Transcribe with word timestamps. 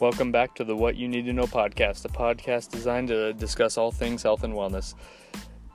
Welcome 0.00 0.32
back 0.32 0.54
to 0.54 0.64
the 0.64 0.74
What 0.74 0.96
You 0.96 1.08
Need 1.08 1.26
to 1.26 1.34
Know 1.34 1.44
podcast, 1.44 2.06
a 2.06 2.08
podcast 2.08 2.70
designed 2.70 3.08
to 3.08 3.34
discuss 3.34 3.76
all 3.76 3.92
things 3.92 4.22
health 4.22 4.44
and 4.44 4.54
wellness. 4.54 4.94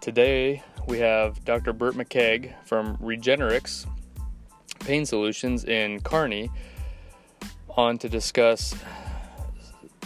Today 0.02 0.64
we 0.88 0.98
have 0.98 1.46
Dr. 1.46 1.74
Burt 1.74 1.94
McKeag 1.94 2.52
from 2.66 2.98
Regenerix 2.98 3.86
Pain 4.80 5.06
Solutions 5.06 5.66
in 5.66 6.00
Kearney 6.00 6.50
on 7.78 8.00
to 8.00 8.10
discuss 8.10 8.74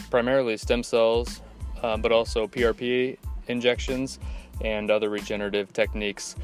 primarily 0.09 0.57
stem 0.57 0.83
cells, 0.83 1.39
uh, 1.81 1.95
but 1.95 2.11
also 2.11 2.45
PRP 2.45 3.17
injections 3.47 4.19
and 4.59 4.91
other 4.91 5.09
regenerative 5.09 5.71
techniques. 5.71 6.35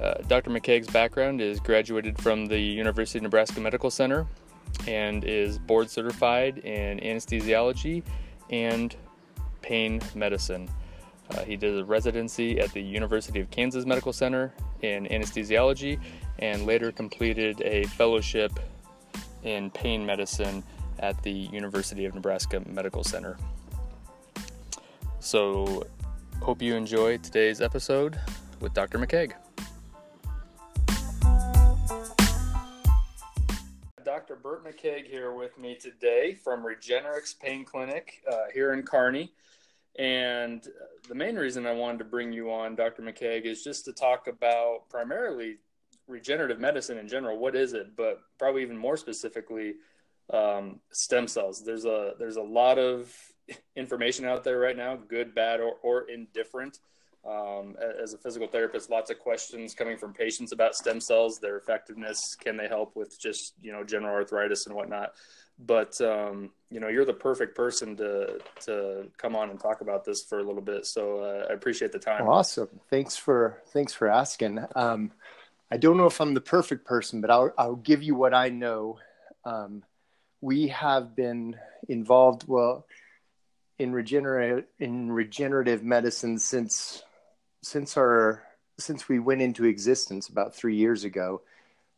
Uh, 0.00 0.14
Dr. 0.28 0.48
McKeag's 0.48 0.88
background 0.88 1.42
is 1.42 1.60
graduated 1.60 2.18
from 2.18 2.46
the 2.46 2.58
University 2.58 3.18
of 3.18 3.24
Nebraska 3.24 3.60
Medical 3.60 3.90
Center 3.90 4.26
and 4.86 5.24
is 5.24 5.58
board 5.58 5.90
certified 5.90 6.58
in 6.58 6.98
anesthesiology 7.00 8.02
and 8.50 8.96
pain 9.62 10.00
medicine. 10.14 10.68
Uh, 11.30 11.42
he 11.44 11.56
did 11.56 11.78
a 11.78 11.84
residency 11.84 12.58
at 12.58 12.72
the 12.72 12.80
University 12.80 13.40
of 13.40 13.50
Kansas 13.50 13.84
Medical 13.84 14.12
Center 14.12 14.52
in 14.80 15.06
anesthesiology 15.06 16.00
and 16.38 16.64
later 16.64 16.90
completed 16.92 17.60
a 17.62 17.84
fellowship 17.84 18.52
in 19.42 19.70
pain 19.70 20.04
medicine 20.04 20.62
at 21.00 21.20
the 21.22 21.30
University 21.30 22.04
of 22.04 22.14
Nebraska 22.14 22.62
Medical 22.66 23.04
Center. 23.04 23.36
So, 25.20 25.84
hope 26.40 26.62
you 26.62 26.74
enjoy 26.74 27.18
today's 27.18 27.60
episode 27.60 28.18
with 28.60 28.72
Dr. 28.72 28.98
McKeag. 28.98 29.32
Dr. 34.48 34.62
Burt 34.62 34.76
McKeag 34.76 35.06
here 35.06 35.32
with 35.32 35.58
me 35.58 35.74
today 35.74 36.32
from 36.32 36.64
Regenerix 36.64 37.38
Pain 37.38 37.64
Clinic 37.64 38.22
uh, 38.30 38.44
here 38.54 38.72
in 38.72 38.82
Kearney. 38.82 39.32
And 39.98 40.66
the 41.06 41.14
main 41.14 41.36
reason 41.36 41.66
I 41.66 41.72
wanted 41.72 41.98
to 41.98 42.04
bring 42.04 42.32
you 42.32 42.50
on, 42.50 42.74
Dr. 42.74 43.02
McKeag, 43.02 43.44
is 43.44 43.62
just 43.62 43.84
to 43.84 43.92
talk 43.92 44.26
about 44.26 44.88
primarily 44.88 45.56
regenerative 46.06 46.60
medicine 46.60 46.96
in 46.96 47.08
general. 47.08 47.38
What 47.38 47.56
is 47.56 47.74
it? 47.74 47.94
But 47.94 48.20
probably 48.38 48.62
even 48.62 48.76
more 48.76 48.96
specifically, 48.96 49.74
um, 50.32 50.80
stem 50.92 51.28
cells. 51.28 51.62
There's 51.62 51.84
a 51.84 52.14
there's 52.18 52.36
a 52.36 52.42
lot 52.42 52.78
of 52.78 53.14
information 53.76 54.24
out 54.24 54.44
there 54.44 54.58
right 54.58 54.76
now, 54.76 54.96
good, 54.96 55.34
bad, 55.34 55.60
or, 55.60 55.74
or 55.82 56.08
indifferent. 56.08 56.78
Um, 57.26 57.76
as 58.02 58.14
a 58.14 58.18
physical 58.18 58.46
therapist, 58.46 58.90
lots 58.90 59.10
of 59.10 59.18
questions 59.18 59.74
coming 59.74 59.98
from 59.98 60.14
patients 60.14 60.52
about 60.52 60.74
stem 60.74 61.00
cells, 61.00 61.38
their 61.38 61.56
effectiveness, 61.56 62.34
can 62.34 62.56
they 62.56 62.68
help 62.68 62.96
with 62.96 63.20
just 63.20 63.54
you 63.60 63.72
know 63.72 63.84
general 63.84 64.14
arthritis 64.14 64.66
and 64.66 64.74
whatnot. 64.74 65.12
But 65.58 66.00
um, 66.00 66.50
you 66.70 66.78
know, 66.78 66.88
you're 66.88 67.04
the 67.04 67.12
perfect 67.12 67.56
person 67.56 67.96
to 67.96 68.38
to 68.66 69.08
come 69.16 69.34
on 69.34 69.50
and 69.50 69.58
talk 69.58 69.80
about 69.80 70.04
this 70.04 70.22
for 70.22 70.38
a 70.38 70.42
little 70.42 70.62
bit. 70.62 70.86
So 70.86 71.18
uh, 71.18 71.46
I 71.50 71.54
appreciate 71.54 71.92
the 71.92 71.98
time. 71.98 72.26
Awesome. 72.28 72.68
Thanks 72.88 73.16
for 73.16 73.62
thanks 73.72 73.92
for 73.92 74.08
asking. 74.08 74.64
Um, 74.76 75.12
I 75.70 75.76
don't 75.76 75.96
know 75.96 76.06
if 76.06 76.20
I'm 76.20 76.34
the 76.34 76.40
perfect 76.40 76.86
person, 76.86 77.20
but 77.20 77.30
I'll 77.30 77.52
I'll 77.58 77.76
give 77.76 78.02
you 78.02 78.14
what 78.14 78.32
I 78.32 78.48
know. 78.48 78.98
Um, 79.44 79.82
we 80.40 80.68
have 80.68 81.16
been 81.16 81.56
involved 81.88 82.44
well 82.46 82.86
in 83.78 83.92
regenerate 83.92 84.66
in 84.78 85.10
regenerative 85.10 85.82
medicine 85.82 86.38
since 86.38 87.02
since 87.62 87.96
our 87.96 88.42
since 88.78 89.08
we 89.08 89.18
went 89.18 89.42
into 89.42 89.64
existence 89.64 90.28
about 90.28 90.54
three 90.54 90.76
years 90.76 91.02
ago, 91.02 91.42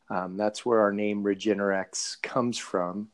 um, 0.09 0.37
that's 0.37 0.65
where 0.65 0.81
our 0.81 0.93
name 0.93 1.23
Regenerex 1.23 2.21
comes 2.23 2.57
from. 2.57 3.09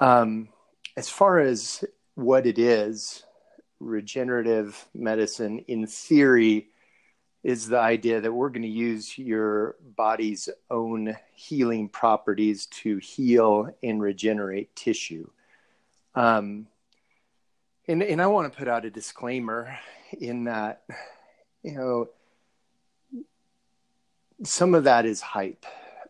Um, 0.00 0.48
as 0.96 1.10
far 1.10 1.38
as 1.38 1.84
what 2.14 2.46
it 2.46 2.58
is, 2.58 3.24
regenerative 3.78 4.86
medicine, 4.94 5.58
in 5.68 5.86
theory, 5.86 6.68
is 7.44 7.68
the 7.68 7.78
idea 7.78 8.20
that 8.20 8.32
we're 8.32 8.48
going 8.48 8.62
to 8.62 8.68
use 8.68 9.16
your 9.16 9.76
body's 9.96 10.48
own 10.70 11.16
healing 11.34 11.88
properties 11.88 12.66
to 12.66 12.96
heal 12.98 13.68
and 13.82 14.02
regenerate 14.02 14.74
tissue. 14.74 15.28
Um, 16.14 16.66
and, 17.86 18.02
and 18.02 18.20
I 18.20 18.26
want 18.26 18.52
to 18.52 18.58
put 18.58 18.66
out 18.66 18.84
a 18.84 18.90
disclaimer 18.90 19.78
in 20.20 20.44
that 20.44 20.82
you 21.62 21.72
know, 21.72 22.08
some 24.44 24.74
of 24.74 24.84
that 24.84 25.04
is 25.04 25.20
hype. 25.20 25.66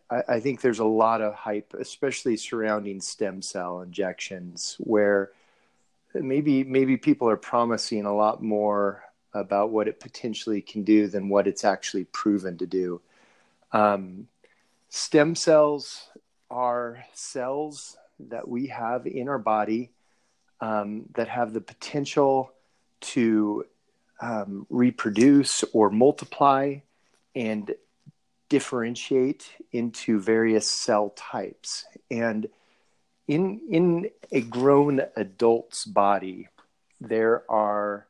I, 0.09 0.23
I, 0.27 0.39
think 0.39 0.61
there's 0.61 0.79
a 0.79 0.85
lot 0.85 1.21
of 1.21 1.33
hype, 1.33 1.73
especially 1.77 2.37
surrounding 2.37 3.01
stem 3.01 3.41
cell 3.41 3.81
injections, 3.81 4.75
where 4.79 5.31
maybe 6.13 6.63
maybe 6.63 6.97
people 6.97 7.29
are 7.29 7.37
promising 7.37 8.05
a 8.05 8.15
lot 8.15 8.41
more 8.41 9.03
about 9.33 9.69
what 9.69 9.87
it 9.87 9.99
potentially 9.99 10.61
can 10.61 10.83
do 10.83 11.07
than 11.07 11.29
what 11.29 11.47
it's 11.47 11.63
actually 11.63 12.05
proven 12.05 12.57
to 12.57 12.65
do. 12.65 13.01
Um, 13.71 14.27
stem 14.89 15.35
cells 15.35 16.09
are 16.49 17.03
cells 17.13 17.97
that 18.19 18.47
we 18.47 18.67
have 18.67 19.05
in 19.05 19.29
our 19.29 19.37
body 19.37 19.91
um, 20.61 21.05
that 21.13 21.27
have 21.27 21.53
the 21.53 21.61
potential 21.61 22.51
to 23.01 23.65
um, 24.21 24.65
reproduce 24.69 25.63
or 25.73 25.89
multiply 25.89 26.77
and 27.35 27.73
differentiate 28.49 29.49
into 29.71 30.19
various 30.19 30.69
cell 30.69 31.13
types. 31.15 31.85
And 32.09 32.47
in, 33.27 33.61
in 33.69 34.09
a 34.31 34.41
grown 34.41 35.01
adult's 35.15 35.85
body, 35.85 36.47
there 36.99 37.43
are 37.49 38.07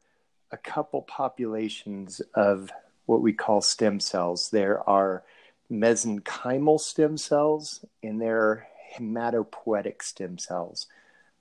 a 0.51 0.57
couple 0.57 1.01
populations 1.03 2.21
of 2.33 2.71
what 3.05 3.21
we 3.21 3.33
call 3.33 3.61
stem 3.61 3.99
cells. 3.99 4.49
There 4.49 4.87
are 4.89 5.23
mesenchymal 5.71 6.79
stem 6.79 7.17
cells 7.17 7.85
and 8.01 8.19
there 8.21 8.39
are 8.39 8.67
hematopoietic 8.97 10.01
stem 10.01 10.37
cells. 10.37 10.87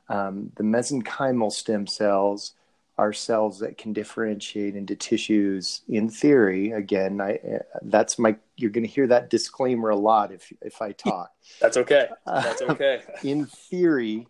Um, 0.09 0.51
the 0.57 0.65
mesenchymal 0.65 1.53
stem 1.53 1.87
cells 1.87 2.55
are 2.99 3.13
cells 3.13 3.61
that 3.61 3.79
can 3.79 3.93
differentiate 3.93 4.75
into 4.75 4.97
tissues 4.97 5.83
in 5.89 6.11
theory. 6.11 6.73
Again 6.73 7.21
i 7.21 7.39
that's 7.83 8.19
my 8.19 8.37
you're 8.57 8.71
going 8.71 8.85
to 8.85 8.91
hear 8.91 9.07
that 9.07 9.31
disclaimer 9.31 9.91
a 9.91 9.97
lot 9.97 10.33
if 10.33 10.53
if 10.61 10.83
i 10.83 10.93
talk. 10.93 11.31
That's 11.61 11.77
okay. 11.77 12.09
That's 12.27 12.61
okay. 12.63 13.03
uh, 13.07 13.19
in 13.23 13.47
theory 13.47 14.27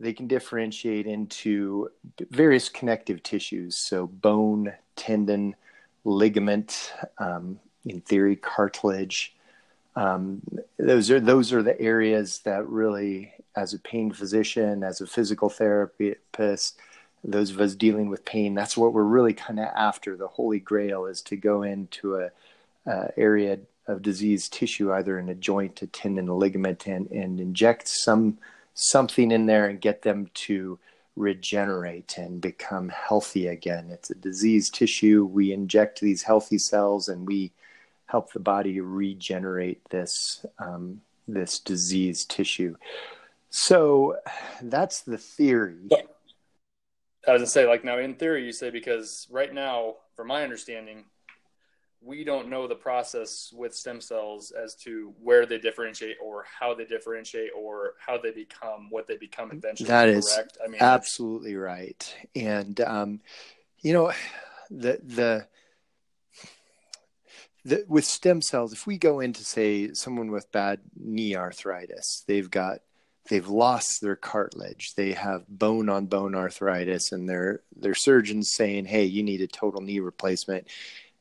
they 0.00 0.12
can 0.12 0.26
differentiate 0.28 1.06
into 1.06 1.88
various 2.30 2.68
connective 2.68 3.22
tissues. 3.22 3.76
So 3.76 4.06
bone 4.06 4.72
tendon 4.94 5.56
ligament 6.04 6.92
um, 7.18 7.58
in 7.84 8.00
theory 8.00 8.36
cartilage. 8.36 9.34
Um, 9.96 10.42
those 10.78 11.10
are 11.10 11.20
those 11.20 11.52
are 11.52 11.62
the 11.62 11.80
areas 11.80 12.40
that 12.40 12.68
really 12.68 13.32
as 13.56 13.74
a 13.74 13.78
pain 13.78 14.12
physician 14.12 14.84
as 14.84 15.00
a 15.00 15.06
physical 15.06 15.48
therapist 15.48 16.78
those 17.24 17.50
of 17.50 17.60
us 17.60 17.74
dealing 17.74 18.08
with 18.08 18.24
pain, 18.24 18.54
that's 18.54 18.76
what 18.76 18.92
we're 18.92 19.02
really 19.02 19.34
kind 19.34 19.58
of 19.58 19.66
after. 19.76 20.16
The 20.16 20.28
holy 20.28 20.60
grail 20.60 21.06
is 21.06 21.20
to 21.22 21.36
go 21.36 21.62
into 21.62 22.16
a, 22.16 22.30
area 23.18 23.58
of 23.86 24.00
diseased 24.00 24.50
tissue, 24.50 24.90
either 24.94 25.18
in 25.18 25.28
a 25.28 25.34
joint, 25.34 25.82
a 25.82 25.86
tendon, 25.86 26.28
a 26.28 26.34
ligament, 26.34 26.86
and, 26.86 27.10
and 27.10 27.38
inject 27.38 27.86
some 27.86 28.38
something 28.72 29.30
in 29.30 29.44
there 29.44 29.66
and 29.66 29.80
get 29.80 30.02
them 30.02 30.30
to 30.32 30.78
regenerate 31.16 32.16
and 32.16 32.40
become 32.40 32.88
healthy 32.88 33.48
again. 33.48 33.88
It's 33.90 34.10
a 34.10 34.14
diseased 34.14 34.74
tissue. 34.74 35.24
We 35.26 35.52
inject 35.52 36.00
these 36.00 36.22
healthy 36.22 36.58
cells 36.58 37.08
and 37.08 37.26
we 37.26 37.52
help 38.06 38.32
the 38.32 38.40
body 38.40 38.80
regenerate 38.80 39.86
this 39.90 40.46
um, 40.58 41.02
this 41.26 41.58
diseased 41.58 42.30
tissue. 42.30 42.76
So 43.50 44.16
that's 44.62 45.02
the 45.02 45.18
theory. 45.18 45.88
I 47.28 47.32
was 47.32 47.40
gonna 47.40 47.46
say, 47.46 47.66
like 47.66 47.84
now 47.84 47.98
in 47.98 48.14
theory, 48.14 48.44
you 48.44 48.52
say 48.52 48.70
because 48.70 49.26
right 49.30 49.52
now, 49.52 49.96
from 50.16 50.28
my 50.28 50.42
understanding, 50.42 51.04
we 52.00 52.24
don't 52.24 52.48
know 52.48 52.66
the 52.66 52.74
process 52.74 53.52
with 53.54 53.74
stem 53.74 54.00
cells 54.00 54.52
as 54.52 54.74
to 54.76 55.12
where 55.20 55.46
they 55.46 55.58
differentiate 55.58 56.16
or 56.22 56.44
how 56.58 56.74
they 56.74 56.84
differentiate 56.84 57.50
or 57.56 57.94
how 58.04 58.18
they 58.18 58.30
become 58.30 58.88
what 58.90 59.06
they 59.06 59.16
become 59.16 59.50
eventually. 59.52 59.88
That 59.88 60.08
is 60.08 60.32
correct. 60.32 60.58
I 60.64 60.68
mean, 60.68 60.80
absolutely 60.80 61.56
right. 61.56 62.14
And 62.34 62.80
um, 62.80 63.20
you 63.80 63.92
know, 63.92 64.12
the 64.70 65.00
the 65.04 65.46
the, 67.64 67.84
with 67.88 68.04
stem 68.04 68.40
cells, 68.40 68.72
if 68.72 68.86
we 68.86 68.96
go 68.96 69.20
into 69.20 69.44
say 69.44 69.92
someone 69.92 70.30
with 70.30 70.50
bad 70.52 70.80
knee 70.96 71.36
arthritis, 71.36 72.24
they've 72.26 72.50
got 72.50 72.78
they've 73.28 73.48
lost 73.48 74.00
their 74.00 74.16
cartilage 74.16 74.94
they 74.94 75.12
have 75.12 75.46
bone 75.48 75.88
on 75.88 76.06
bone 76.06 76.34
arthritis 76.34 77.12
and 77.12 77.28
their 77.28 77.62
their 77.76 77.94
surgeons 77.94 78.52
saying 78.52 78.84
hey 78.84 79.04
you 79.04 79.22
need 79.22 79.40
a 79.40 79.46
total 79.46 79.80
knee 79.80 80.00
replacement 80.00 80.66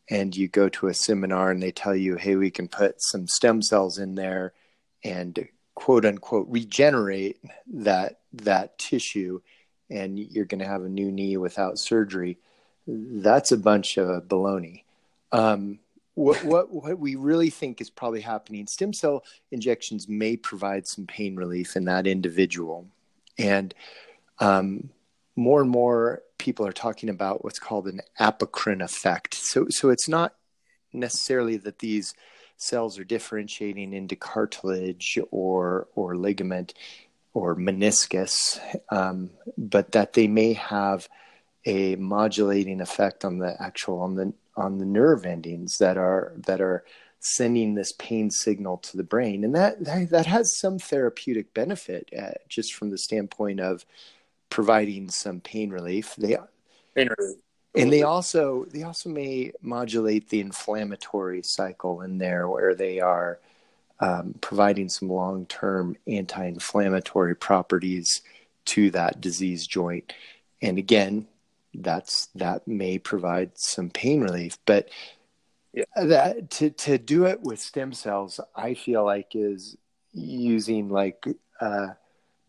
and 0.09 0.35
you 0.35 0.47
go 0.47 0.69
to 0.69 0.87
a 0.87 0.93
seminar 0.93 1.51
and 1.51 1.61
they 1.61 1.71
tell 1.71 1.95
you 1.95 2.15
hey 2.15 2.35
we 2.35 2.51
can 2.51 2.67
put 2.67 3.01
some 3.01 3.27
stem 3.27 3.61
cells 3.61 3.97
in 3.97 4.15
there 4.15 4.53
and 5.03 5.47
quote 5.75 6.05
unquote 6.05 6.47
regenerate 6.49 7.37
that 7.67 8.19
that 8.33 8.77
tissue 8.77 9.39
and 9.89 10.19
you're 10.19 10.45
going 10.45 10.59
to 10.59 10.67
have 10.67 10.83
a 10.83 10.89
new 10.89 11.11
knee 11.11 11.37
without 11.37 11.79
surgery. 11.79 12.37
That's 12.85 13.51
a 13.51 13.57
bunch 13.57 13.97
of 13.97 14.23
baloney. 14.23 14.83
Um, 15.31 15.79
what, 16.17 16.43
what 16.43 16.73
what 16.73 16.97
we 16.97 17.13
really 17.15 17.51
think 17.51 17.79
is 17.79 17.91
probably 17.91 18.21
happening 18.21 18.65
stem 18.65 18.91
cell 18.91 19.23
injections 19.51 20.07
may 20.07 20.35
provide 20.35 20.87
some 20.87 21.05
pain 21.05 21.35
relief 21.35 21.75
in 21.75 21.85
that 21.85 22.07
individual. 22.07 22.87
And 23.37 23.73
um, 24.39 24.89
more 25.35 25.61
and 25.61 25.69
more 25.69 26.23
people 26.39 26.65
are 26.65 26.71
talking 26.73 27.09
about 27.09 27.43
what's 27.43 27.59
called 27.59 27.87
a 27.87 27.93
paracrine 28.19 28.83
effect. 28.83 29.35
So 29.35 29.67
so 29.69 29.89
it's 29.89 30.09
not 30.09 30.33
necessarily 30.91 31.55
that 31.57 31.79
these 31.79 32.15
cells 32.55 32.97
are 32.97 33.03
differentiating 33.03 33.93
into 33.93 34.15
cartilage 34.15 35.19
or 35.29 35.87
or 35.93 36.17
ligament 36.17 36.73
or 37.35 37.55
meniscus 37.55 38.59
um, 38.89 39.29
but 39.55 39.91
that 39.91 40.13
they 40.13 40.27
may 40.27 40.53
have 40.53 41.07
a 41.65 41.95
modulating 41.97 42.81
effect 42.81 43.23
on 43.23 43.37
the 43.37 43.55
actual 43.61 43.99
on 43.99 44.15
the 44.15 44.33
on 44.57 44.79
the 44.79 44.85
nerve 44.85 45.25
endings 45.25 45.77
that 45.77 45.97
are 45.97 46.33
that 46.47 46.59
are 46.59 46.83
sending 47.19 47.75
this 47.75 47.93
pain 47.93 48.29
signal 48.29 48.77
to 48.77 48.97
the 48.97 49.03
brain. 49.03 49.43
And 49.43 49.55
that 49.55 49.83
that, 49.85 50.09
that 50.09 50.25
has 50.25 50.57
some 50.57 50.79
therapeutic 50.79 51.53
benefit 51.53 52.09
uh, 52.17 52.31
just 52.49 52.73
from 52.73 52.89
the 52.89 52.97
standpoint 52.97 53.59
of 53.59 53.85
providing 54.49 55.09
some 55.09 55.39
pain 55.39 55.69
relief. 55.69 56.15
They 56.17 56.37
pain 56.95 57.09
relief. 57.17 57.37
and 57.75 57.93
they 57.93 58.03
also 58.03 58.65
they 58.65 58.83
also 58.83 59.09
may 59.09 59.51
modulate 59.61 60.29
the 60.29 60.41
inflammatory 60.41 61.43
cycle 61.43 62.01
in 62.01 62.17
there 62.17 62.49
where 62.49 62.75
they 62.75 62.99
are 62.99 63.39
um, 63.99 64.35
providing 64.41 64.89
some 64.89 65.09
long-term 65.09 65.97
anti-inflammatory 66.07 67.35
properties 67.35 68.21
to 68.65 68.91
that 68.91 69.21
disease 69.21 69.65
joint. 69.65 70.13
And 70.61 70.77
again 70.77 71.27
that's 71.77 72.27
that 72.35 72.67
may 72.67 72.97
provide 72.97 73.51
some 73.55 73.89
pain 73.89 74.21
relief 74.21 74.57
but 74.65 74.89
yeah. 75.73 75.83
that 75.95 76.49
to 76.49 76.69
to 76.71 76.97
do 76.97 77.25
it 77.25 77.41
with 77.41 77.59
stem 77.59 77.93
cells 77.93 78.39
i 78.55 78.73
feel 78.73 79.05
like 79.05 79.35
is 79.35 79.77
using 80.13 80.89
like 80.89 81.23
uh, 81.61 81.87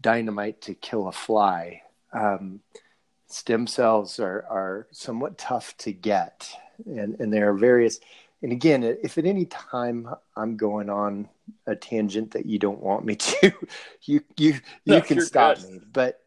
dynamite 0.01 0.61
to 0.61 0.75
kill 0.75 1.09
a 1.09 1.13
fly 1.13 1.83
um, 2.13 2.61
stem 3.27 3.67
cells 3.67 4.19
are 4.19 4.45
are 4.49 4.87
somewhat 4.91 5.37
tough 5.37 5.77
to 5.77 5.93
get 5.93 6.51
and 6.87 7.21
and 7.21 7.33
there 7.33 7.51
are 7.51 7.55
various 7.55 8.01
and 8.43 8.53
again 8.53 8.83
if 8.83 9.19
at 9.19 9.27
any 9.27 9.45
time 9.45 10.09
i'm 10.37 10.57
going 10.57 10.89
on 10.89 11.29
a 11.67 11.77
tangent 11.77 12.31
that 12.31 12.47
you 12.47 12.59
don't 12.59 12.81
want 12.81 13.05
me 13.05 13.17
to 13.17 13.53
you 14.05 14.23
you 14.37 14.55
you 14.85 14.95
no, 14.95 15.01
can 15.01 15.21
stop 15.21 15.59
good. 15.59 15.71
me 15.71 15.81
but 15.93 16.23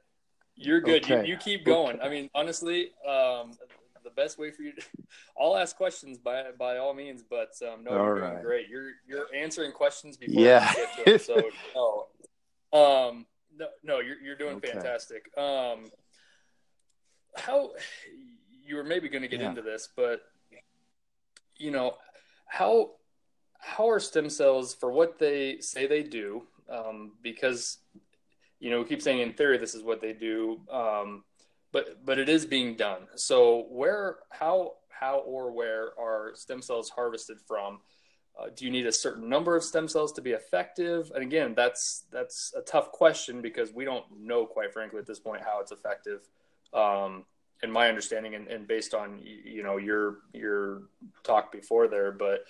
you're 0.61 0.81
good. 0.81 1.03
Okay. 1.03 1.21
You, 1.21 1.33
you, 1.33 1.37
keep 1.37 1.65
going. 1.65 1.97
Okay. 1.97 2.07
I 2.07 2.09
mean, 2.09 2.29
honestly, 2.33 2.91
um, 3.07 3.51
the 4.03 4.09
best 4.15 4.37
way 4.37 4.51
for 4.51 4.63
you 4.63 4.73
to, 4.73 4.81
I'll 5.39 5.57
ask 5.57 5.75
questions 5.75 6.17
by 6.17 6.45
by 6.57 6.77
all 6.77 6.93
means, 6.93 7.23
but 7.27 7.51
um, 7.61 7.83
no, 7.83 7.91
all 7.91 7.97
you're 7.97 8.15
right. 8.15 8.31
doing 8.31 8.43
great. 8.43 8.69
You're 8.69 8.91
you're 9.07 9.27
answering 9.35 9.71
questions 9.71 10.17
before 10.17 10.41
yeah. 10.41 10.73
Them, 11.05 11.19
so 11.19 11.41
no, 11.75 12.07
um, 12.79 13.25
no, 13.57 13.67
no, 13.83 13.99
you're 13.99 14.19
you're 14.21 14.35
doing 14.35 14.57
okay. 14.57 14.71
fantastic. 14.71 15.29
Um, 15.37 15.91
how 17.35 17.71
you 18.65 18.75
were 18.75 18.83
maybe 18.83 19.09
going 19.09 19.21
to 19.21 19.27
get 19.27 19.41
yeah. 19.41 19.49
into 19.49 19.61
this, 19.61 19.89
but 19.95 20.21
you 21.57 21.71
know 21.71 21.95
how 22.47 22.91
how 23.59 23.89
are 23.89 23.99
stem 23.99 24.29
cells 24.29 24.73
for 24.73 24.91
what 24.91 25.19
they 25.19 25.59
say 25.59 25.87
they 25.87 26.03
do? 26.03 26.43
Um, 26.69 27.13
because 27.21 27.79
you 28.61 28.69
know, 28.69 28.79
we 28.79 28.85
keep 28.85 29.01
saying 29.01 29.19
in 29.19 29.33
theory 29.33 29.57
this 29.57 29.73
is 29.73 29.83
what 29.83 29.99
they 29.99 30.13
do, 30.13 30.61
um, 30.71 31.23
but 31.73 32.05
but 32.05 32.19
it 32.19 32.29
is 32.29 32.45
being 32.45 32.75
done. 32.75 33.07
So 33.15 33.65
where, 33.69 34.19
how, 34.29 34.75
how, 34.89 35.17
or 35.19 35.51
where 35.51 35.99
are 35.99 36.31
stem 36.35 36.61
cells 36.61 36.89
harvested 36.89 37.39
from? 37.41 37.79
Uh, 38.39 38.47
do 38.55 38.63
you 38.63 38.71
need 38.71 38.85
a 38.85 38.91
certain 38.91 39.27
number 39.27 39.55
of 39.55 39.63
stem 39.63 39.87
cells 39.87 40.13
to 40.13 40.21
be 40.21 40.31
effective? 40.31 41.11
And 41.13 41.23
again, 41.23 41.53
that's 41.55 42.05
that's 42.11 42.53
a 42.55 42.61
tough 42.61 42.91
question 42.91 43.41
because 43.41 43.73
we 43.73 43.83
don't 43.83 44.05
know, 44.15 44.45
quite 44.45 44.71
frankly, 44.71 44.99
at 44.99 45.07
this 45.07 45.19
point 45.19 45.41
how 45.41 45.59
it's 45.59 45.71
effective. 45.71 46.21
Um, 46.71 47.25
in 47.63 47.71
my 47.71 47.89
understanding, 47.89 48.35
and, 48.35 48.47
and 48.47 48.67
based 48.67 48.93
on 48.93 49.19
you 49.23 49.63
know 49.63 49.77
your 49.77 50.19
your 50.33 50.83
talk 51.23 51.51
before 51.51 51.87
there, 51.87 52.11
but 52.11 52.43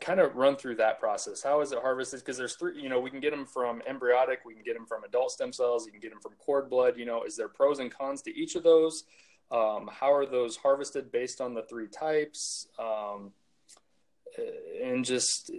kind 0.00 0.20
of 0.20 0.36
run 0.36 0.56
through 0.56 0.76
that 0.76 1.00
process. 1.00 1.42
How 1.42 1.60
is 1.60 1.72
it 1.72 1.78
harvested? 1.80 2.20
Because 2.20 2.36
there's 2.36 2.56
three, 2.56 2.80
you 2.80 2.88
know, 2.88 3.00
we 3.00 3.10
can 3.10 3.20
get 3.20 3.30
them 3.30 3.46
from 3.46 3.82
embryonic, 3.86 4.40
we 4.44 4.54
can 4.54 4.62
get 4.62 4.74
them 4.74 4.86
from 4.86 5.04
adult 5.04 5.30
stem 5.30 5.52
cells, 5.52 5.86
you 5.86 5.92
can 5.92 6.00
get 6.00 6.10
them 6.10 6.20
from 6.20 6.32
cord 6.38 6.70
blood. 6.70 6.96
You 6.96 7.06
know, 7.06 7.24
is 7.24 7.36
there 7.36 7.48
pros 7.48 7.78
and 7.78 7.90
cons 7.90 8.22
to 8.22 8.36
each 8.36 8.54
of 8.54 8.62
those? 8.62 9.04
Um, 9.50 9.90
how 9.92 10.12
are 10.12 10.26
those 10.26 10.56
harvested 10.56 11.12
based 11.12 11.40
on 11.40 11.54
the 11.54 11.62
three 11.62 11.88
types? 11.88 12.68
Um, 12.78 13.32
and 14.82 15.04
just, 15.04 15.52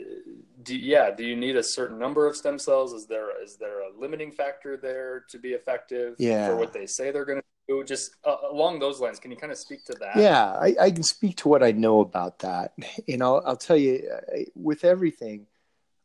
do, 0.63 0.77
yeah, 0.77 1.11
do 1.11 1.23
you 1.23 1.35
need 1.35 1.55
a 1.55 1.63
certain 1.63 1.97
number 1.97 2.27
of 2.27 2.35
stem 2.35 2.59
cells? 2.59 2.93
Is 2.93 3.05
there 3.05 3.41
is 3.41 3.55
there 3.55 3.81
a 3.81 3.89
limiting 3.97 4.31
factor 4.31 4.75
there 4.75 5.23
to 5.29 5.39
be 5.39 5.49
effective 5.49 6.15
yeah. 6.19 6.47
for 6.47 6.57
what 6.57 6.73
they 6.73 6.85
say 6.85 7.11
they're 7.11 7.25
going 7.25 7.39
to 7.39 7.45
just 7.85 8.15
uh, 8.23 8.35
along 8.51 8.79
those 8.79 8.99
lines 8.99 9.19
can 9.19 9.31
you 9.31 9.37
kind 9.37 9.51
of 9.51 9.57
speak 9.57 9.83
to 9.85 9.93
that? 9.93 10.15
Yeah 10.15 10.51
I, 10.51 10.75
I, 10.79 10.91
can 10.91 11.03
speak 11.03 11.37
to 11.37 11.49
what 11.49 11.63
i 11.63 11.71
know 11.71 11.99
about 11.99 12.39
that. 12.39 12.73
And 13.07 13.23
i'll, 13.23 13.41
I'll 13.45 13.57
tell 13.57 13.77
you 13.77 14.09
with 14.55 14.83
everything 14.83 15.47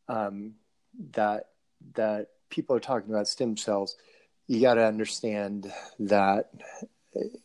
um, 0.08 0.54
that 1.12 1.48
that 1.94 2.28
people 2.50 2.74
are 2.76 2.80
talking 2.80 3.10
about 3.10 3.28
stem 3.28 3.56
cells 3.56 3.96
you 4.46 4.60
got 4.60 4.74
to 4.74 4.84
understand 4.84 5.72
that 6.00 6.50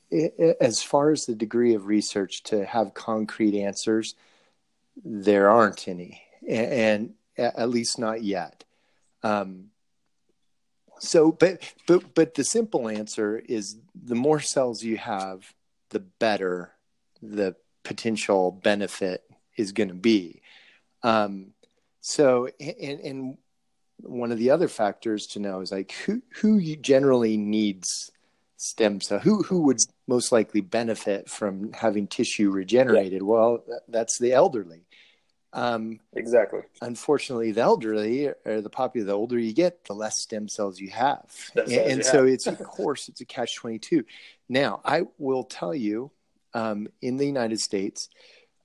it, 0.10 0.58
as 0.60 0.82
far 0.82 1.12
as 1.12 1.26
the 1.26 1.36
degree 1.36 1.76
of 1.76 1.86
research 1.86 2.44
to 2.44 2.66
have 2.66 2.94
concrete 2.94 3.60
answers 3.62 4.16
there 5.04 5.50
aren't 5.50 5.88
any 5.88 6.22
and, 6.48 6.72
and 6.72 7.14
at 7.38 7.70
least 7.70 8.00
not 8.00 8.24
yet. 8.24 8.64
Um, 9.24 9.72
so 11.00 11.32
but 11.32 11.62
but 11.88 12.14
but 12.14 12.34
the 12.34 12.44
simple 12.44 12.88
answer 12.90 13.38
is 13.38 13.78
the 13.94 14.16
more 14.16 14.40
cells 14.40 14.84
you 14.84 14.98
have 14.98 15.54
the 15.90 16.00
better 16.00 16.72
the 17.22 17.56
potential 17.84 18.52
benefit 18.52 19.24
is 19.56 19.72
going 19.72 19.88
to 19.88 19.94
be. 19.96 20.42
Um, 21.04 21.54
so 22.02 22.50
and, 22.60 23.00
and 23.00 23.38
one 24.02 24.32
of 24.32 24.38
the 24.38 24.50
other 24.50 24.68
factors 24.68 25.28
to 25.28 25.40
know 25.40 25.62
is 25.62 25.72
like 25.72 25.94
who 26.06 26.22
who 26.42 26.60
generally 26.76 27.38
needs 27.38 28.12
stem 28.58 29.02
cell 29.02 29.20
who 29.20 29.44
who 29.44 29.62
would 29.62 29.78
most 30.08 30.32
likely 30.32 30.62
benefit 30.62 31.30
from 31.30 31.72
having 31.74 32.08
tissue 32.08 32.50
regenerated? 32.50 33.22
Yeah. 33.22 33.28
well 33.28 33.64
that's 33.88 34.20
the 34.20 34.34
elderly 34.34 34.85
um, 35.56 36.02
exactly. 36.14 36.60
Unfortunately, 36.82 37.54
the 37.54 37.62
elderly 37.62 38.28
or 38.46 38.60
the 38.60 38.70
popular, 38.70 39.08
the 39.08 39.14
older 39.14 39.40
you 39.40 39.54
get, 39.54 39.86
the 39.86 39.94
less 39.94 40.22
stem 40.22 40.50
cells 40.50 40.82
you 40.82 40.90
have, 40.90 41.34
and, 41.56 41.72
and 41.72 41.98
you 42.00 42.04
so 42.04 42.26
have. 42.26 42.28
it's 42.28 42.46
of 42.46 42.60
course 42.64 43.08
it's 43.08 43.22
a 43.22 43.26
catch 43.26 43.56
twenty 43.56 43.80
two. 43.80 44.04
Now, 44.50 44.82
I 44.84 45.04
will 45.18 45.46
tell 45.46 45.74
you, 45.74 46.12
um, 46.54 46.90
in 47.02 47.16
the 47.16 47.26
United 47.26 47.62
States, 47.62 48.10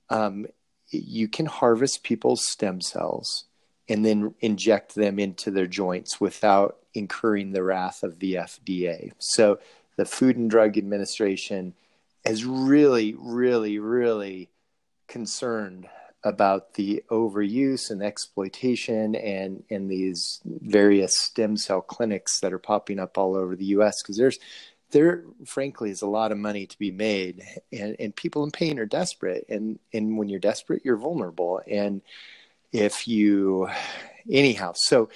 um, 0.09 0.47
you 0.89 1.29
can 1.29 1.45
harvest 1.45 2.03
people's 2.03 2.45
stem 2.45 2.81
cells 2.81 3.45
and 3.87 4.05
then 4.05 4.35
inject 4.41 4.93
them 4.93 5.17
into 5.17 5.49
their 5.49 5.67
joints 5.67 6.19
without 6.19 6.77
incurring 6.93 7.53
the 7.53 7.63
wrath 7.63 8.03
of 8.03 8.19
the 8.19 8.33
FDA. 8.33 9.13
So, 9.17 9.59
the 9.95 10.03
Food 10.03 10.35
and 10.35 10.49
Drug 10.49 10.77
Administration 10.77 11.73
is 12.25 12.43
really, 12.43 13.15
really, 13.17 13.79
really 13.79 14.49
concerned 15.07 15.87
about 16.23 16.75
the 16.75 17.03
overuse 17.09 17.89
and 17.89 18.03
exploitation 18.03 19.15
and 19.15 19.63
and 19.69 19.89
these 19.89 20.39
various 20.45 21.17
stem 21.17 21.57
cell 21.57 21.81
clinics 21.81 22.39
that 22.41 22.53
are 22.53 22.59
popping 22.59 22.99
up 22.99 23.17
all 23.17 23.35
over 23.35 23.55
the 23.55 23.65
US 23.65 24.01
because 24.01 24.17
there's 24.17 24.37
there 24.91 25.23
frankly 25.45 25.89
is 25.89 26.01
a 26.01 26.07
lot 26.07 26.31
of 26.31 26.37
money 26.37 26.67
to 26.67 26.77
be 26.77 26.91
made 26.91 27.43
and 27.71 27.95
and 27.99 28.15
people 28.15 28.43
in 28.43 28.51
pain 28.51 28.77
are 28.77 28.85
desperate 28.85 29.45
and 29.49 29.79
and 29.93 30.17
when 30.17 30.29
you're 30.29 30.39
desperate 30.39 30.83
you're 30.85 30.97
vulnerable 30.97 31.61
and 31.67 32.01
if 32.71 33.07
you 33.07 33.67
anyhow 34.29 34.73
so 34.75 35.09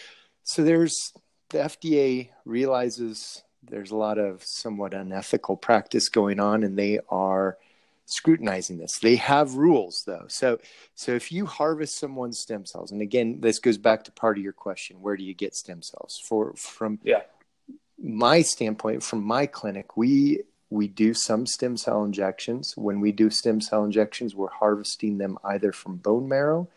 so 0.43 0.63
there's 0.63 1.13
the 1.49 1.59
FDA 1.59 2.29
realizes 2.45 3.43
there's 3.63 3.91
a 3.91 3.95
lot 3.95 4.17
of 4.17 4.41
somewhat 4.43 4.93
unethical 4.93 5.55
practice 5.55 6.09
going 6.09 6.39
on 6.39 6.63
and 6.63 6.77
they 6.77 6.99
are 7.09 7.57
scrutinizing 8.05 8.77
this. 8.77 8.99
They 8.99 9.15
have 9.17 9.55
rules 9.55 10.03
though. 10.05 10.25
So 10.27 10.59
so 10.93 11.13
if 11.13 11.31
you 11.31 11.45
harvest 11.45 11.97
someone's 11.97 12.39
stem 12.39 12.65
cells, 12.65 12.91
and 12.91 13.01
again, 13.01 13.41
this 13.41 13.59
goes 13.59 13.77
back 13.77 14.03
to 14.05 14.11
part 14.11 14.37
of 14.37 14.43
your 14.43 14.53
question, 14.53 15.01
where 15.01 15.17
do 15.17 15.23
you 15.23 15.33
get 15.33 15.55
stem 15.55 15.81
cells? 15.81 16.21
For 16.23 16.53
from 16.53 16.99
yeah. 17.03 17.21
my 18.01 18.41
standpoint, 18.41 19.03
from 19.03 19.23
my 19.23 19.45
clinic, 19.45 19.97
we 19.97 20.43
we 20.69 20.87
do 20.87 21.13
some 21.13 21.45
stem 21.45 21.77
cell 21.77 22.03
injections. 22.03 22.75
When 22.75 22.99
we 22.99 23.11
do 23.11 23.29
stem 23.29 23.61
cell 23.61 23.83
injections, 23.83 24.35
we're 24.35 24.49
harvesting 24.49 25.17
them 25.17 25.37
either 25.43 25.71
from 25.71 25.97
bone 25.97 26.27
marrow 26.27 26.67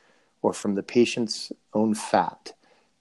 or 0.43 0.53
from 0.53 0.75
the 0.75 0.83
patient's 0.83 1.53
own 1.75 1.95
fat. 1.95 2.53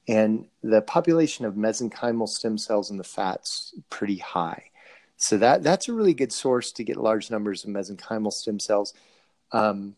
And 0.07 0.48
the 0.63 0.81
population 0.81 1.46
of 1.46 1.55
mesenchymal 1.55 2.29
stem 2.29 2.57
cells 2.57 2.89
in 2.89 2.98
the 2.98 3.03
fat's 3.03 3.74
pretty 3.89 4.17
high. 4.17 4.72
So 5.17 5.38
that 5.38 5.63
that's 5.63 5.88
a 5.88 5.93
really 5.93 6.13
good 6.13 6.31
source 6.31 6.71
to 6.74 6.83
get 6.83 6.97
large 6.97 7.31
numbers 7.31 7.63
of 7.63 7.71
mesenchymal 7.71 8.31
stem 8.31 8.59
cells. 8.59 8.93
Um, 9.51 9.95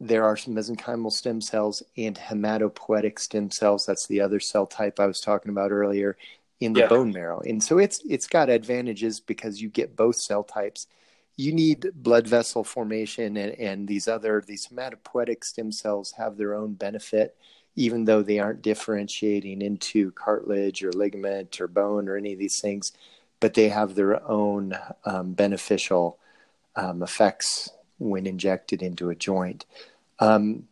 there 0.00 0.24
are 0.24 0.36
some 0.36 0.54
mesenchymal 0.54 1.12
stem 1.12 1.40
cells 1.40 1.82
and 1.96 2.16
hematopoietic 2.16 3.18
stem 3.18 3.50
cells. 3.50 3.86
That's 3.86 4.06
the 4.06 4.20
other 4.20 4.40
cell 4.40 4.66
type 4.66 4.98
I 4.98 5.06
was 5.06 5.20
talking 5.20 5.50
about 5.50 5.70
earlier 5.70 6.16
in 6.60 6.72
the 6.72 6.80
yeah. 6.80 6.88
bone 6.88 7.12
marrow. 7.12 7.40
And 7.40 7.62
so 7.62 7.78
it's 7.78 8.00
it's 8.08 8.26
got 8.26 8.48
advantages 8.48 9.20
because 9.20 9.60
you 9.60 9.68
get 9.68 9.96
both 9.96 10.16
cell 10.16 10.42
types. 10.42 10.86
You 11.36 11.52
need 11.52 11.90
blood 11.94 12.26
vessel 12.26 12.64
formation 12.64 13.36
and, 13.36 13.52
and 13.58 13.88
these 13.88 14.08
other 14.08 14.42
these 14.46 14.68
hematopoietic 14.68 15.44
stem 15.44 15.72
cells 15.72 16.12
have 16.12 16.36
their 16.36 16.54
own 16.54 16.74
benefit, 16.74 17.36
even 17.76 18.04
though 18.04 18.22
they 18.22 18.38
aren't 18.38 18.62
differentiating 18.62 19.62
into 19.62 20.10
cartilage 20.12 20.82
or 20.82 20.92
ligament 20.92 21.60
or 21.60 21.68
bone 21.68 22.08
or 22.08 22.16
any 22.16 22.32
of 22.32 22.38
these 22.38 22.60
things, 22.60 22.92
but 23.44 23.52
they 23.52 23.68
have 23.68 23.94
their 23.94 24.26
own 24.26 24.74
um, 25.04 25.34
beneficial 25.34 26.18
um, 26.76 27.02
effects 27.02 27.68
when 27.98 28.26
injected 28.26 28.80
into 28.80 29.10
a 29.10 29.14
joint. 29.14 29.66
Um, 30.18 30.62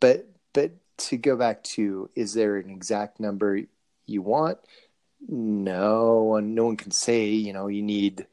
but 0.00 0.28
but 0.52 0.72
to 0.98 1.16
go 1.16 1.34
back 1.34 1.64
to, 1.76 2.10
is 2.14 2.34
there 2.34 2.58
an 2.58 2.68
exact 2.68 3.20
number 3.20 3.62
you 4.04 4.20
want? 4.20 4.58
No, 5.30 6.34
and 6.36 6.54
no 6.54 6.66
one 6.66 6.76
can 6.76 6.90
say 6.90 7.28
you 7.28 7.54
know 7.54 7.68
you 7.68 7.80
need 7.80 8.26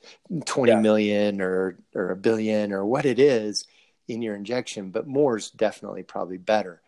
twenty 0.46 0.74
yeah. 0.74 0.82
million 0.82 1.40
or 1.40 1.78
or 1.96 2.12
a 2.12 2.18
billion 2.18 2.74
or 2.74 2.86
what 2.86 3.06
it 3.06 3.20
is 3.20 3.66
in 4.10 4.22
your 4.22 4.36
injection, 4.36 4.92
but 4.92 5.08
more 5.08 5.38
is 5.38 5.50
definitely 5.50 6.04
probably 6.04 6.38
better. 6.38 6.82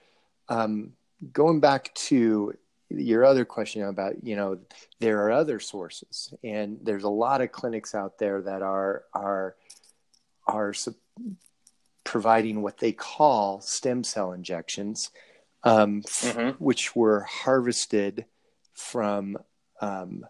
Um, 0.50 0.92
going 1.32 1.62
back 1.62 1.94
to 2.10 2.56
your 2.90 3.24
other 3.24 3.46
question 3.46 3.84
about 3.84 4.24
you 4.24 4.36
know 4.36 4.60
there 5.00 5.24
are 5.26 5.32
other 5.32 5.60
sources 5.60 6.34
and 6.44 6.80
there's 6.82 7.04
a 7.04 7.10
lot 7.10 7.40
of 7.40 7.52
clinics 7.52 7.94
out 7.94 8.18
there 8.18 8.42
that 8.42 8.62
are 8.62 9.04
are 9.14 9.56
are 10.48 10.74
providing 12.10 12.64
what 12.64 12.80
they 12.80 12.92
call 12.92 13.62
stem 13.62 14.04
cell 14.04 14.32
injections, 14.32 15.12
um, 15.64 16.02
mm-hmm. 16.02 16.50
which 16.64 16.96
were 16.96 17.22
harvested 17.22 18.26
from 18.74 19.38
um, 19.80 20.26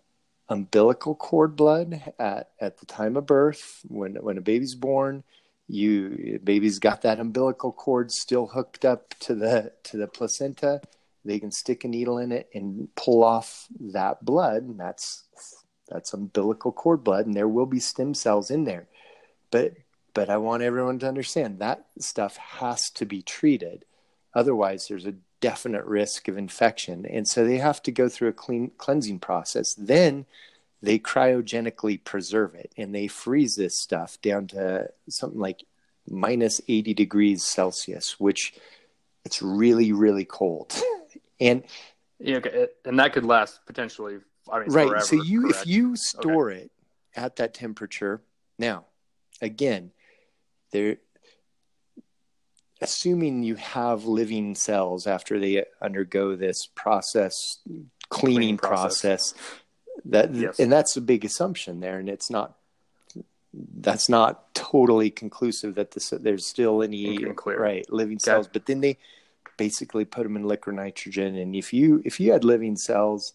umbilical 0.50 1.16
cord 1.16 1.56
blood 1.56 2.14
at, 2.20 2.50
at 2.60 2.80
the 2.80 2.86
time 2.86 3.16
of 3.16 3.26
birth. 3.26 3.80
When, 3.88 4.16
when 4.16 4.38
a 4.38 4.42
baby's 4.42 4.76
born, 4.76 5.24
you 5.70 6.42
baby's 6.44 6.80
got 6.80 7.04
that 7.04 7.22
umbilical 7.22 7.72
cord 7.72 8.12
still 8.12 8.48
hooked 8.48 8.84
up 8.84 9.14
to 9.20 9.34
the 9.34 9.72
to 9.84 9.96
the 9.96 10.08
placenta. 10.08 10.82
They 11.30 11.40
can 11.40 11.52
stick 11.52 11.84
a 11.84 11.88
needle 11.88 12.18
in 12.18 12.32
it 12.32 12.50
and 12.56 12.88
pull 12.96 13.24
off 13.24 13.68
that 13.80 14.26
blood, 14.26 14.64
and 14.64 14.80
that's 14.80 15.24
that's 15.88 16.14
umbilical 16.14 16.72
cord 16.72 17.04
blood, 17.04 17.28
and 17.28 17.36
there 17.36 17.48
will 17.48 17.68
be 17.68 17.80
stem 17.80 18.16
cells 18.16 18.50
in 18.50 18.64
there. 18.64 18.88
But 19.52 19.74
but 20.16 20.32
I 20.32 20.38
want 20.38 20.64
everyone 20.64 20.98
to 21.00 21.08
understand 21.08 21.60
that 21.60 21.86
stuff 22.00 22.38
has 22.38 22.90
to 22.92 23.06
be 23.06 23.22
treated. 23.22 23.86
Otherwise, 24.34 24.88
there's 24.88 25.06
a 25.06 25.16
definite 25.40 25.86
risk 25.86 26.28
of 26.28 26.38
infection. 26.38 27.06
And 27.06 27.28
so 27.28 27.46
they 27.46 27.58
have 27.58 27.82
to 27.84 27.92
go 27.92 28.10
through 28.10 28.30
a 28.30 28.34
clean 28.34 28.72
cleansing 28.78 29.20
process. 29.20 29.76
Then 29.76 30.26
they 30.82 30.98
cryogenically 30.98 32.04
preserve 32.04 32.56
it 32.56 32.72
and 32.76 32.94
they 32.94 33.08
freeze 33.08 33.56
this 33.56 33.80
stuff 33.80 34.20
down 34.22 34.48
to 34.48 34.90
something 35.10 35.40
like 35.40 35.64
minus 36.10 36.60
80 36.68 36.94
degrees 36.94 37.44
Celsius, 37.44 38.20
which 38.20 38.54
it's 39.26 39.42
really, 39.42 39.92
really 39.92 40.26
cold. 40.26 40.74
and 41.40 41.64
yeah, 42.20 42.38
okay. 42.38 42.68
and 42.86 43.00
that 43.00 43.14
could 43.14 43.26
last 43.26 43.66
potentially. 43.66 44.20
I 44.52 44.60
mean, 44.60 44.70
right. 44.70 44.88
Forever, 44.88 45.06
so 45.06 45.24
you, 45.24 45.42
correct? 45.44 45.60
if 45.62 45.68
you 45.68 45.96
store 45.96 46.52
okay. 46.52 46.62
it 46.62 46.72
at 47.16 47.36
that 47.36 47.54
temperature, 47.54 48.22
now, 48.58 48.86
again, 49.42 49.92
there 50.72 50.98
assuming 52.82 53.44
you 53.44 53.56
have 53.56 54.06
living 54.06 54.56
cells 54.56 55.06
after 55.06 55.40
they 55.40 55.66
undergo 55.82 56.36
this 56.36 56.68
process 56.76 57.60
cleaning, 57.66 57.90
cleaning 58.10 58.58
process. 58.58 59.34
process, 59.34 59.60
that 60.06 60.34
yes. 60.34 60.60
and 60.60 60.72
that's 60.72 60.96
a 60.96 61.02
big 61.02 61.26
assumption 61.26 61.80
there 61.80 62.00
and 62.00 62.10
it's 62.10 62.30
not 62.30 62.56
that's 63.80 64.08
not 64.08 64.54
totally 64.54 65.10
conclusive 65.10 65.76
that 65.76 65.92
this, 65.92 66.14
there's 66.22 66.46
still 66.46 66.84
any 66.84 67.18
right 67.46 67.92
living 67.92 68.18
okay. 68.18 68.24
cells 68.24 68.48
but 68.48 68.66
then 68.66 68.80
they 68.80 68.98
basically 69.60 70.06
put 70.06 70.24
them 70.24 70.36
in 70.36 70.44
liquid 70.44 70.76
nitrogen 70.76 71.36
and 71.36 71.56
if 71.56 71.72
you 71.74 72.02
if 72.04 72.20
you 72.20 72.32
had 72.32 72.44
living 72.44 72.76
cells 72.76 73.34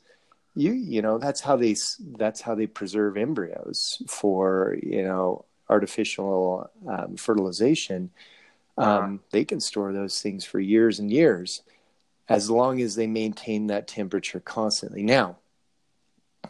you 0.56 0.72
you 0.72 1.02
know 1.02 1.18
that's 1.18 1.40
how 1.40 1.54
they 1.56 1.76
that's 2.18 2.40
how 2.40 2.54
they 2.54 2.66
preserve 2.66 3.16
embryos 3.16 4.02
for 4.08 4.76
you 4.82 5.02
know 5.02 5.44
artificial 5.68 6.70
um, 6.88 7.16
fertilization, 7.16 8.10
um, 8.76 8.86
uh-huh. 8.86 9.16
they 9.30 9.44
can 9.44 9.60
store 9.60 9.92
those 9.92 10.20
things 10.20 10.44
for 10.44 10.60
years 10.60 10.98
and 10.98 11.10
years 11.10 11.62
as 12.28 12.50
long 12.50 12.80
as 12.80 12.94
they 12.94 13.06
maintain 13.06 13.66
that 13.66 13.86
temperature 13.86 14.40
constantly. 14.40 15.02
Now, 15.02 15.36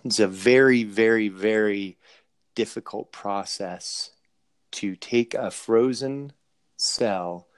it's 0.05 0.21
a 0.21 0.29
very, 0.29 0.85
very, 0.85 1.29
very 1.29 1.99
difficult 2.55 3.11
process 3.11 4.11
to 4.73 4.95
take 4.97 5.35
a 5.35 5.51
frozen 5.51 6.33
cell 6.77 7.49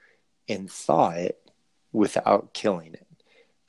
and 0.49 0.69
thaw 0.69 1.09
it 1.09 1.46
without 1.91 2.53
killing 2.53 2.93
it. 2.93 3.07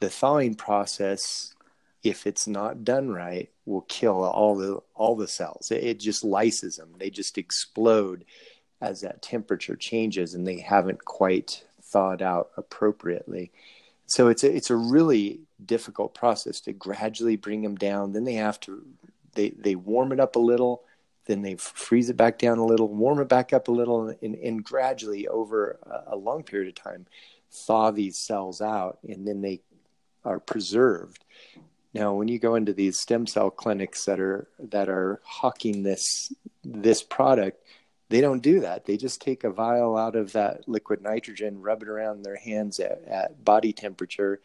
The 0.01 0.11
thawing 0.11 0.55
process 0.55 1.55
if 2.03 2.27
it's 2.27 2.47
not 2.47 2.85
done 2.85 3.11
right, 3.11 3.51
will 3.67 3.83
kill 3.83 4.23
all 4.25 4.57
the 4.57 4.81
all 4.95 5.17
the 5.17 5.29
cells. 5.29 5.71
It, 5.71 5.85
it, 5.85 6.01
just 6.01 6.25
lyses 6.25 6.77
them. 6.77 6.95
They 6.99 7.11
just 7.11 7.39
explode 7.39 8.25
as 8.81 9.01
that 9.01 9.23
temperature 9.23 9.77
changes, 9.77 10.35
and 10.35 10.47
they 10.47 10.61
haven't 10.61 11.05
quite 11.05 11.65
thawed 11.83 12.23
out 12.23 12.51
appropriately. 12.57 13.51
So 14.07 14.29
it's 14.29 14.45
a, 14.45 14.55
it's 14.55 14.71
a 14.71 14.77
really 14.77 15.41
difficult 15.65 16.15
process 16.15 16.61
to 16.63 16.73
gradually 16.73 17.37
bring 17.37 17.63
them 17.63 17.77
down. 17.77 18.13
Then 18.13 18.25
they 18.25 18.35
have 18.35 18.61
to 18.61 18.85
they 19.35 19.51
they 19.51 19.75
warm 19.75 20.13
it 20.13 20.21
up 20.21 20.37
a 20.37 20.41
little, 20.41 20.85
then 21.27 21.43
they 21.43 21.57
freeze 21.57 22.11
it 22.11 22.17
back 22.17 22.39
down 22.39 22.59
a 22.59 22.65
little, 22.65 22.89
warm 22.89 23.21
it 23.21 23.29
back 23.29 23.53
up 23.53 23.67
a 23.69 23.73
little, 23.73 24.15
and, 24.23 24.35
and 24.37 24.65
gradually 24.65 25.27
over 25.27 25.79
a, 25.83 26.15
a 26.15 26.17
long 26.17 26.45
period 26.45 26.69
of 26.69 26.75
time 26.77 27.07
thaw 27.53 27.91
these 27.91 28.19
cells 28.19 28.61
out, 28.61 28.99
and 29.09 29.27
then 29.27 29.41
they 29.41 29.61
are 30.25 30.41
preserved 30.41 31.25
now, 31.95 32.15
when 32.15 32.29
you 32.29 32.39
go 32.39 32.55
into 32.55 32.73
these 32.73 33.01
stem 33.01 33.27
cell 33.27 33.51
clinics 33.51 34.05
that 34.05 34.21
are 34.21 34.47
that 34.59 34.89
are 34.89 35.21
hawking 35.25 35.83
this 35.83 36.33
this 36.63 37.03
product, 37.03 37.63
they 38.11 38.21
don't 38.21 38.43
do 38.43 38.61
that. 38.61 38.85
They 38.85 38.97
just 38.97 39.21
take 39.21 39.45
a 39.45 39.51
vial 39.51 39.97
out 39.97 40.15
of 40.15 40.33
that 40.33 40.69
liquid 40.69 41.03
nitrogen, 41.03 41.63
rub 41.63 41.83
it 41.83 41.89
around 41.89 42.23
their 42.23 42.37
hands 42.37 42.79
at, 42.79 43.03
at 43.07 43.45
body 43.45 43.73
temperature, 43.73 44.41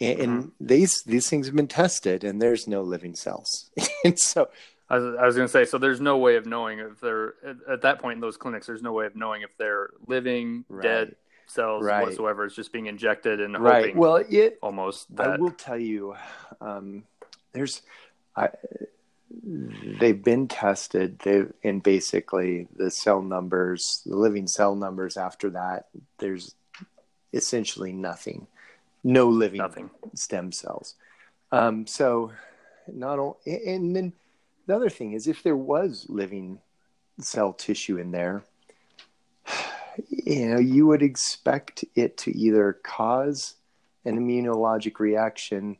and, 0.00 0.18
mm-hmm. 0.18 0.30
and, 0.30 0.52
these 0.60 1.02
these 1.02 1.28
things 1.28 1.46
have 1.46 1.56
been 1.56 1.68
tested, 1.68 2.22
and 2.22 2.40
there's 2.40 2.68
no 2.68 2.82
living 2.82 3.16
cells. 3.16 3.70
and 4.04 4.18
so, 4.18 4.48
I 4.88 4.98
was, 4.98 5.16
was 5.20 5.36
going 5.36 5.48
to 5.48 5.52
say, 5.52 5.64
so 5.64 5.76
there's 5.76 6.00
no 6.00 6.18
way 6.18 6.36
of 6.36 6.46
knowing 6.46 6.78
if 6.78 7.00
they're 7.00 7.34
at, 7.44 7.56
at, 7.68 7.82
that 7.82 7.98
point 7.98 8.16
in 8.16 8.20
those 8.20 8.36
clinics. 8.36 8.66
There's 8.66 8.82
no 8.82 8.92
way 8.92 9.06
of 9.06 9.16
knowing 9.16 9.42
if 9.42 9.56
they're 9.58 9.90
living, 10.06 10.64
right. 10.68 10.82
dead, 10.82 11.16
cells 11.50 11.84
right. 11.84 12.02
whatsoever. 12.02 12.44
It's 12.44 12.54
just 12.54 12.72
being 12.72 12.86
injected 12.86 13.40
and 13.40 13.58
right. 13.58 13.86
hoping. 13.86 13.96
Well, 13.98 14.24
it 14.28 14.58
almost. 14.62 15.14
That... 15.16 15.28
I 15.28 15.36
will 15.36 15.50
tell 15.50 15.78
you, 15.78 16.14
um, 16.60 17.04
there's, 17.52 17.82
I, 18.36 18.48
they've 19.42 20.22
been 20.22 20.48
tested. 20.48 21.18
They 21.18 21.44
and 21.64 21.82
basically 21.82 22.68
the 22.76 22.90
cell 22.90 23.22
numbers, 23.22 24.02
the 24.06 24.16
living 24.16 24.46
cell 24.46 24.74
numbers 24.74 25.16
after 25.16 25.50
that, 25.50 25.88
there's 26.18 26.54
essentially 27.32 27.92
nothing, 27.92 28.46
no 29.04 29.28
living 29.28 29.58
nothing. 29.58 29.90
stem 30.14 30.52
cells. 30.52 30.94
Um, 31.52 31.86
so, 31.86 32.32
not 32.92 33.18
only, 33.18 33.36
and 33.46 33.94
then 33.94 34.12
the 34.66 34.76
other 34.76 34.90
thing 34.90 35.12
is, 35.12 35.26
if 35.26 35.42
there 35.42 35.56
was 35.56 36.06
living 36.08 36.60
cell 37.18 37.52
tissue 37.52 37.98
in 37.98 38.12
there, 38.12 38.44
you 40.08 40.48
know, 40.48 40.58
you 40.58 40.86
would 40.86 41.02
expect 41.02 41.84
it 41.94 42.16
to 42.18 42.36
either 42.36 42.78
cause 42.82 43.54
an 44.04 44.18
immunologic 44.18 44.98
reaction 44.98 45.76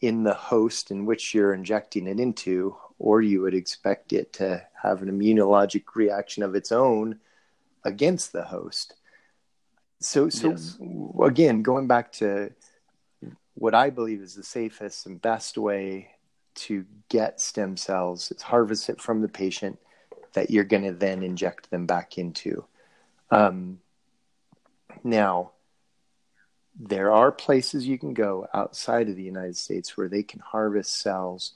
in 0.00 0.22
the 0.22 0.34
host 0.34 0.90
in 0.90 1.06
which 1.06 1.34
you're 1.34 1.54
injecting 1.54 2.06
it 2.06 2.20
into, 2.20 2.76
or 2.98 3.22
you 3.22 3.40
would 3.40 3.54
expect 3.54 4.12
it 4.12 4.32
to 4.34 4.64
have 4.82 5.02
an 5.02 5.08
immunologic 5.08 5.84
reaction 5.94 6.42
of 6.42 6.54
its 6.54 6.70
own 6.70 7.18
against 7.84 8.32
the 8.32 8.44
host. 8.44 8.94
So, 10.00 10.28
so 10.28 10.50
yes. 10.50 10.78
again, 11.22 11.62
going 11.62 11.86
back 11.86 12.12
to 12.12 12.52
what 13.54 13.74
I 13.74 13.90
believe 13.90 14.20
is 14.20 14.34
the 14.34 14.42
safest 14.42 15.06
and 15.06 15.20
best 15.20 15.56
way 15.56 16.10
to 16.54 16.84
get 17.08 17.40
stem 17.40 17.76
cells 17.76 18.30
is 18.30 18.42
harvest 18.42 18.88
it 18.88 19.00
from 19.00 19.22
the 19.22 19.28
patient 19.28 19.78
that 20.34 20.50
you're 20.50 20.64
going 20.64 20.84
to 20.84 20.92
then 20.92 21.22
inject 21.22 21.70
them 21.70 21.86
back 21.86 22.18
into. 22.18 22.64
Um, 23.30 23.80
now, 25.02 25.52
there 26.78 27.12
are 27.12 27.30
places 27.30 27.86
you 27.86 27.98
can 27.98 28.14
go 28.14 28.48
outside 28.52 29.08
of 29.08 29.16
the 29.16 29.22
United 29.22 29.56
States 29.56 29.96
where 29.96 30.08
they 30.08 30.22
can 30.22 30.40
harvest 30.40 31.00
cells 31.00 31.52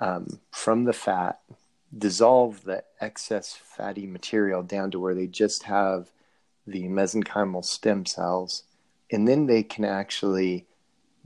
um, 0.00 0.40
from 0.50 0.84
the 0.84 0.92
fat 0.92 1.40
dissolve 1.96 2.64
the 2.64 2.82
excess 3.00 3.54
fatty 3.54 4.06
material 4.06 4.62
down 4.62 4.90
to 4.90 5.00
where 5.00 5.14
they 5.14 5.26
just 5.26 5.64
have 5.64 6.10
the 6.66 6.84
mesenchymal 6.84 7.64
stem 7.64 8.04
cells, 8.04 8.64
and 9.10 9.26
then 9.26 9.46
they 9.46 9.62
can 9.62 9.84
actually 9.84 10.66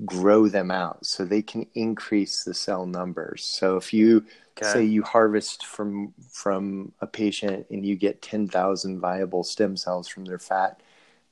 grow 0.04 0.48
them 0.48 0.70
out 0.70 1.04
so 1.04 1.24
they 1.24 1.42
can 1.42 1.66
increase 1.74 2.44
the 2.44 2.54
cell 2.54 2.86
numbers. 2.86 3.44
So 3.44 3.76
if 3.76 3.92
you 3.92 4.24
okay. 4.58 4.72
say 4.72 4.84
you 4.84 5.02
harvest 5.02 5.66
from 5.66 6.14
from 6.30 6.92
a 7.00 7.06
patient 7.06 7.66
and 7.70 7.84
you 7.84 7.96
get 7.96 8.22
10,000 8.22 9.00
viable 9.00 9.44
stem 9.44 9.76
cells 9.76 10.08
from 10.08 10.24
their 10.24 10.38
fat, 10.38 10.80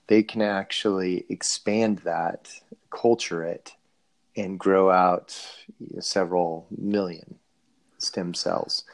they 0.09 0.23
can 0.23 0.43
actually 0.43 1.25
expand 1.29 1.99
that, 1.99 2.51
culture 2.91 3.45
it 3.45 3.73
and 4.37 4.59
grow 4.59 4.91
out 4.91 5.37
several 6.01 6.67
million 6.77 7.37
stem 7.99 8.35
cells. 8.35 8.85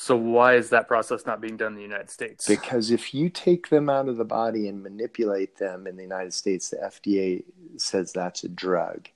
So 0.00 0.16
why 0.16 0.54
is 0.54 0.70
that 0.70 0.86
process 0.86 1.26
not 1.26 1.40
being 1.40 1.56
done 1.56 1.72
in 1.72 1.76
the 1.76 1.82
United 1.82 2.08
States? 2.08 2.46
Because 2.46 2.92
if 2.92 3.12
you 3.12 3.28
take 3.28 3.68
them 3.68 3.90
out 3.90 4.08
of 4.08 4.16
the 4.16 4.24
body 4.24 4.68
and 4.68 4.80
manipulate 4.80 5.56
them 5.56 5.88
in 5.88 5.96
the 5.96 6.04
United 6.04 6.32
States, 6.32 6.70
the 6.70 6.76
FDA 6.76 7.42
says 7.78 8.12
that's 8.12 8.44
a 8.44 8.48
drug. 8.48 9.08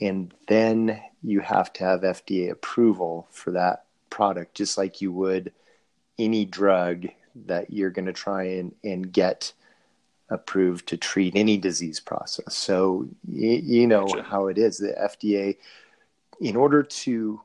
And 0.00 0.34
then 0.48 1.00
you 1.22 1.38
have 1.38 1.72
to 1.74 1.84
have 1.84 2.00
FDA 2.00 2.50
approval 2.50 3.28
for 3.30 3.52
that 3.52 3.84
product, 4.10 4.56
just 4.56 4.76
like 4.76 5.00
you 5.00 5.12
would 5.12 5.52
any 6.18 6.44
drug 6.44 7.06
that 7.46 7.72
you're 7.72 7.90
going 7.90 8.06
to 8.06 8.12
try 8.12 8.42
and, 8.42 8.74
and 8.82 9.12
get 9.12 9.52
approved 10.30 10.88
to 10.88 10.96
treat 10.96 11.36
any 11.36 11.56
disease 11.56 12.00
process. 12.00 12.56
So, 12.56 13.08
you, 13.30 13.50
you 13.50 13.86
know 13.86 14.06
gotcha. 14.06 14.24
how 14.24 14.48
it 14.48 14.58
is. 14.58 14.78
The 14.78 14.94
FDA, 15.00 15.58
in 16.40 16.56
order 16.56 16.82
to 16.82 17.40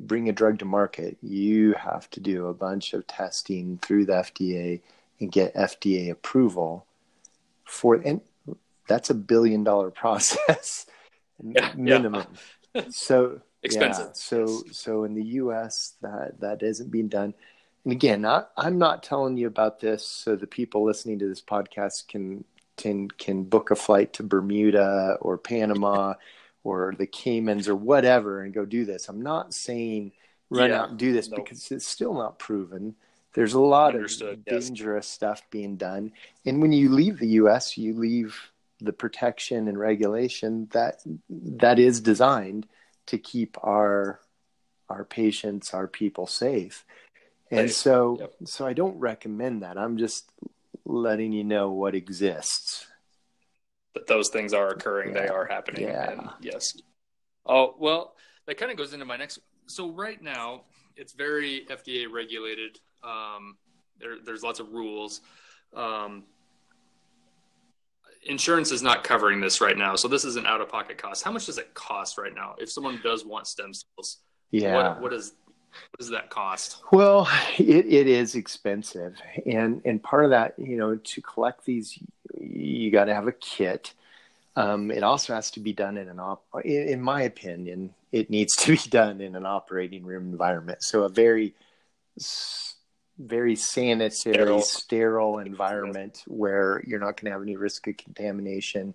bring 0.00 0.28
a 0.28 0.32
drug 0.32 0.58
to 0.60 0.64
market, 0.64 1.16
you 1.22 1.72
have 1.74 2.08
to 2.10 2.20
do 2.20 2.46
a 2.46 2.54
bunch 2.54 2.92
of 2.92 3.06
testing 3.06 3.78
through 3.82 4.06
the 4.06 4.12
FDA 4.12 4.80
and 5.20 5.32
get 5.32 5.54
FDA 5.54 6.10
approval 6.10 6.86
for 7.64 7.96
and 7.96 8.20
that's 8.86 9.10
a 9.10 9.14
billion 9.14 9.64
dollar 9.64 9.90
process 10.02 10.86
yeah, 11.42 11.72
minimum. 11.76 12.26
Yeah. 12.74 12.84
so 12.90 13.40
expensive. 13.62 14.06
Yeah, 14.06 14.12
so 14.14 14.62
so 14.72 15.04
in 15.04 15.14
the 15.14 15.24
US 15.24 15.94
that 16.02 16.40
that 16.40 16.62
isn't 16.62 16.90
being 16.90 17.08
done. 17.08 17.34
And 17.84 17.92
again, 17.92 18.24
I, 18.24 18.44
I'm 18.56 18.78
not 18.78 19.02
telling 19.02 19.36
you 19.36 19.46
about 19.46 19.80
this 19.80 20.06
so 20.06 20.36
the 20.36 20.46
people 20.46 20.84
listening 20.84 21.18
to 21.20 21.28
this 21.28 21.40
podcast 21.40 22.08
can 22.08 22.44
can 22.76 23.08
can 23.10 23.44
book 23.44 23.70
a 23.70 23.76
flight 23.76 24.12
to 24.14 24.22
Bermuda 24.22 25.18
or 25.20 25.38
Panama 25.38 26.14
or 26.64 26.94
the 26.98 27.06
Caymans 27.06 27.68
or 27.68 27.74
whatever 27.74 28.42
and 28.42 28.52
go 28.52 28.64
do 28.64 28.84
this. 28.84 29.08
I'm 29.08 29.22
not 29.22 29.54
saying 29.54 30.12
run 30.50 30.70
yeah, 30.70 30.82
out 30.82 30.90
and 30.90 30.98
do 30.98 31.12
this 31.12 31.28
because 31.28 31.70
it's 31.70 31.86
still 31.86 32.14
not 32.14 32.38
proven. 32.38 32.94
There's 33.34 33.54
a 33.54 33.60
lot 33.60 33.94
Understood, 33.94 34.38
of 34.38 34.44
yes. 34.46 34.68
dangerous 34.68 35.06
stuff 35.06 35.42
being 35.50 35.76
done. 35.76 36.12
And 36.44 36.60
when 36.60 36.72
you 36.72 36.88
leave 36.88 37.18
the 37.18 37.28
US, 37.42 37.76
you 37.76 37.94
leave 37.94 38.50
the 38.80 38.92
protection 38.92 39.68
and 39.68 39.78
regulation 39.78 40.68
that 40.72 41.02
that 41.28 41.78
is 41.78 42.00
designed 42.00 42.66
to 43.06 43.18
keep 43.18 43.56
our 43.62 44.20
our 44.88 45.04
patients, 45.04 45.74
our 45.74 45.86
people 45.86 46.26
safe. 46.26 46.84
And 47.50 47.70
so 47.70 48.18
yep. 48.20 48.34
so 48.44 48.66
I 48.66 48.72
don't 48.72 48.98
recommend 48.98 49.62
that. 49.62 49.76
I'm 49.76 49.98
just 49.98 50.30
letting 50.84 51.32
you 51.32 51.44
know 51.44 51.70
what 51.70 51.94
exists 51.94 52.77
that 53.94 54.06
those 54.06 54.28
things 54.28 54.52
are 54.52 54.68
occurring, 54.68 55.14
yeah. 55.14 55.22
they 55.22 55.28
are 55.28 55.46
happening. 55.46 55.88
Yeah. 55.88 56.10
And 56.10 56.28
yes. 56.40 56.76
Oh, 57.46 57.74
well, 57.78 58.14
that 58.46 58.56
kind 58.58 58.70
of 58.70 58.76
goes 58.76 58.92
into 58.92 59.04
my 59.04 59.16
next. 59.16 59.38
So 59.66 59.90
right 59.90 60.20
now, 60.22 60.62
it's 60.96 61.12
very 61.12 61.66
FDA 61.70 62.10
regulated. 62.10 62.78
Um, 63.02 63.56
there, 64.00 64.16
there's 64.24 64.42
lots 64.42 64.60
of 64.60 64.72
rules. 64.72 65.20
Um, 65.74 66.24
insurance 68.26 68.70
is 68.70 68.82
not 68.82 69.04
covering 69.04 69.40
this 69.40 69.60
right 69.60 69.76
now, 69.76 69.96
so 69.96 70.08
this 70.08 70.24
is 70.24 70.36
an 70.36 70.46
out-of-pocket 70.46 70.98
cost. 70.98 71.24
How 71.24 71.32
much 71.32 71.46
does 71.46 71.58
it 71.58 71.72
cost 71.74 72.18
right 72.18 72.34
now 72.34 72.54
if 72.58 72.70
someone 72.70 73.00
does 73.02 73.24
want 73.24 73.46
stem 73.46 73.72
cells? 73.72 74.18
Yeah. 74.50 74.74
What, 74.74 75.02
what 75.02 75.12
is 75.12 75.34
what 75.90 75.98
does 75.98 76.10
that 76.10 76.30
cost? 76.30 76.82
Well, 76.92 77.28
it, 77.58 77.86
it 77.86 78.06
is 78.06 78.34
expensive, 78.34 79.16
and 79.46 79.82
and 79.84 80.02
part 80.02 80.24
of 80.24 80.30
that, 80.30 80.54
you 80.58 80.76
know, 80.76 80.96
to 80.96 81.22
collect 81.22 81.64
these, 81.64 81.98
you 82.38 82.90
got 82.90 83.04
to 83.04 83.14
have 83.14 83.26
a 83.26 83.32
kit. 83.32 83.92
Um, 84.56 84.90
it 84.90 85.04
also 85.04 85.34
has 85.34 85.52
to 85.52 85.60
be 85.60 85.72
done 85.72 85.96
in 85.96 86.08
an 86.08 86.18
op. 86.18 86.44
In, 86.64 87.00
my 87.00 87.22
opinion, 87.22 87.94
it 88.10 88.28
needs 88.28 88.56
to 88.56 88.72
be 88.72 88.90
done 88.90 89.20
in 89.20 89.36
an 89.36 89.46
operating 89.46 90.04
room 90.04 90.32
environment. 90.32 90.82
So 90.82 91.04
a 91.04 91.08
very, 91.08 91.54
very 93.18 93.54
sanitary, 93.54 94.34
sterile, 94.34 94.60
sterile 94.62 95.38
environment 95.38 96.24
where 96.26 96.82
you're 96.84 96.98
not 96.98 97.20
going 97.20 97.26
to 97.26 97.30
have 97.30 97.42
any 97.42 97.56
risk 97.56 97.86
of 97.86 97.96
contamination 97.98 98.94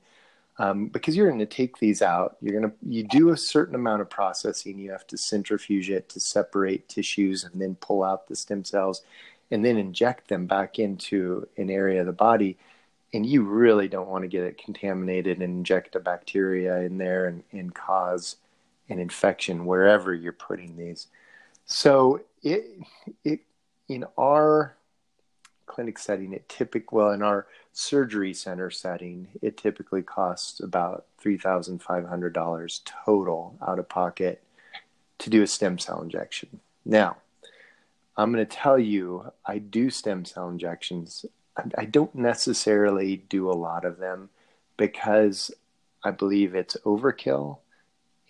um, 0.60 0.88
because 0.88 1.16
you're 1.16 1.28
going 1.28 1.40
to 1.40 1.46
take 1.46 1.78
these 1.78 2.02
out. 2.02 2.38
You're 2.42 2.60
going 2.60 2.72
to 2.72 2.78
you 2.88 3.04
do 3.04 3.30
a 3.30 3.38
certain 3.38 3.76
amount 3.76 4.02
of 4.02 4.10
processing. 4.10 4.78
You 4.78 4.92
have 4.92 5.08
to 5.08 5.18
centrifuge 5.18 5.90
it 5.90 6.10
to 6.10 6.20
separate 6.20 6.88
tissues 6.88 7.44
and 7.44 7.62
then 7.62 7.76
pull 7.76 8.04
out 8.04 8.28
the 8.28 8.36
stem 8.36 8.64
cells, 8.64 9.04
and 9.52 9.64
then 9.64 9.78
inject 9.78 10.30
them 10.30 10.46
back 10.46 10.80
into 10.80 11.48
an 11.58 11.70
area 11.70 12.02
of 12.02 12.08
the 12.08 12.14
body. 12.14 12.58
And 13.14 13.26
you 13.26 13.44
really 13.44 13.88
don't 13.88 14.10
want 14.10 14.24
to 14.24 14.28
get 14.28 14.44
it 14.44 14.58
contaminated 14.58 15.40
and 15.40 15.44
inject 15.44 15.96
a 15.96 16.00
bacteria 16.00 16.80
in 16.82 16.98
there 16.98 17.28
and, 17.28 17.44
and 17.52 17.74
cause 17.74 18.38
an 18.90 18.98
infection 19.00 19.66
wherever 19.66 20.14
you're 20.14 20.34
putting 20.34 20.78
these. 20.78 21.08
So 21.66 22.22
it 22.42 22.66
it 23.24 23.42
in 23.88 24.06
our 24.18 24.76
clinic 25.66 26.00
setting, 26.00 26.34
it 26.34 26.48
typically 26.50 26.98
well 26.98 27.12
in 27.12 27.22
our 27.22 27.48
surgery 27.74 28.34
center 28.34 28.70
setting, 28.72 29.28
it 29.42 29.58
typically 29.58 30.04
costs 30.04 30.60
about 30.60 31.06
three 31.18 31.38
thousand 31.38 31.82
five 31.82 32.08
hundred 32.08 32.34
dollars 32.34 32.82
total 33.06 33.58
out 33.66 33.80
of 33.80 33.90
pocket 33.90 34.44
to 35.18 35.30
do 35.30 35.42
a 35.42 35.48
stem 35.48 35.78
cell 35.80 36.02
injection. 36.02 36.60
Now, 36.86 37.18
I'm 38.16 38.32
going 38.32 38.46
to 38.46 38.56
tell 38.56 38.78
you, 38.78 39.32
I 39.46 39.58
do 39.58 39.90
stem 39.90 40.26
cell 40.26 40.50
injections. 40.50 41.26
I 41.78 41.86
don't 41.86 42.16
necessarily 42.16 43.18
do 43.18 43.50
a 43.50 43.54
lot 43.54 43.86
of 43.86 43.98
them 43.98 44.30
because 44.78 45.52
I 46.04 46.12
believe 46.12 46.56
it's 46.56 46.78
overkill 46.86 47.60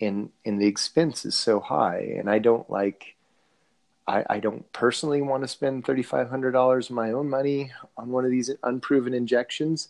and 0.00 0.30
and 0.44 0.60
the 0.60 0.66
expense 0.66 1.24
is 1.24 1.36
so 1.36 1.60
high 1.60 2.14
and 2.18 2.28
I 2.28 2.38
don't 2.38 2.68
like 2.68 3.13
I, 4.06 4.24
I 4.28 4.38
don't 4.40 4.70
personally 4.72 5.22
want 5.22 5.42
to 5.42 5.48
spend 5.48 5.84
$3,500 5.84 6.90
of 6.90 6.90
my 6.90 7.12
own 7.12 7.28
money 7.28 7.72
on 7.96 8.10
one 8.10 8.24
of 8.24 8.30
these 8.30 8.50
unproven 8.62 9.14
injections. 9.14 9.88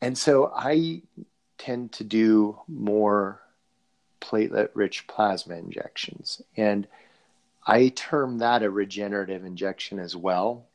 And 0.00 0.16
so 0.16 0.52
I 0.54 1.02
tend 1.58 1.92
to 1.92 2.04
do 2.04 2.58
more 2.68 3.40
platelet 4.20 4.70
rich 4.74 5.06
plasma 5.06 5.56
injections. 5.56 6.42
And 6.56 6.86
I 7.66 7.88
term 7.88 8.38
that 8.38 8.62
a 8.62 8.70
regenerative 8.70 9.44
injection 9.44 9.98
as 9.98 10.16
well. 10.16 10.66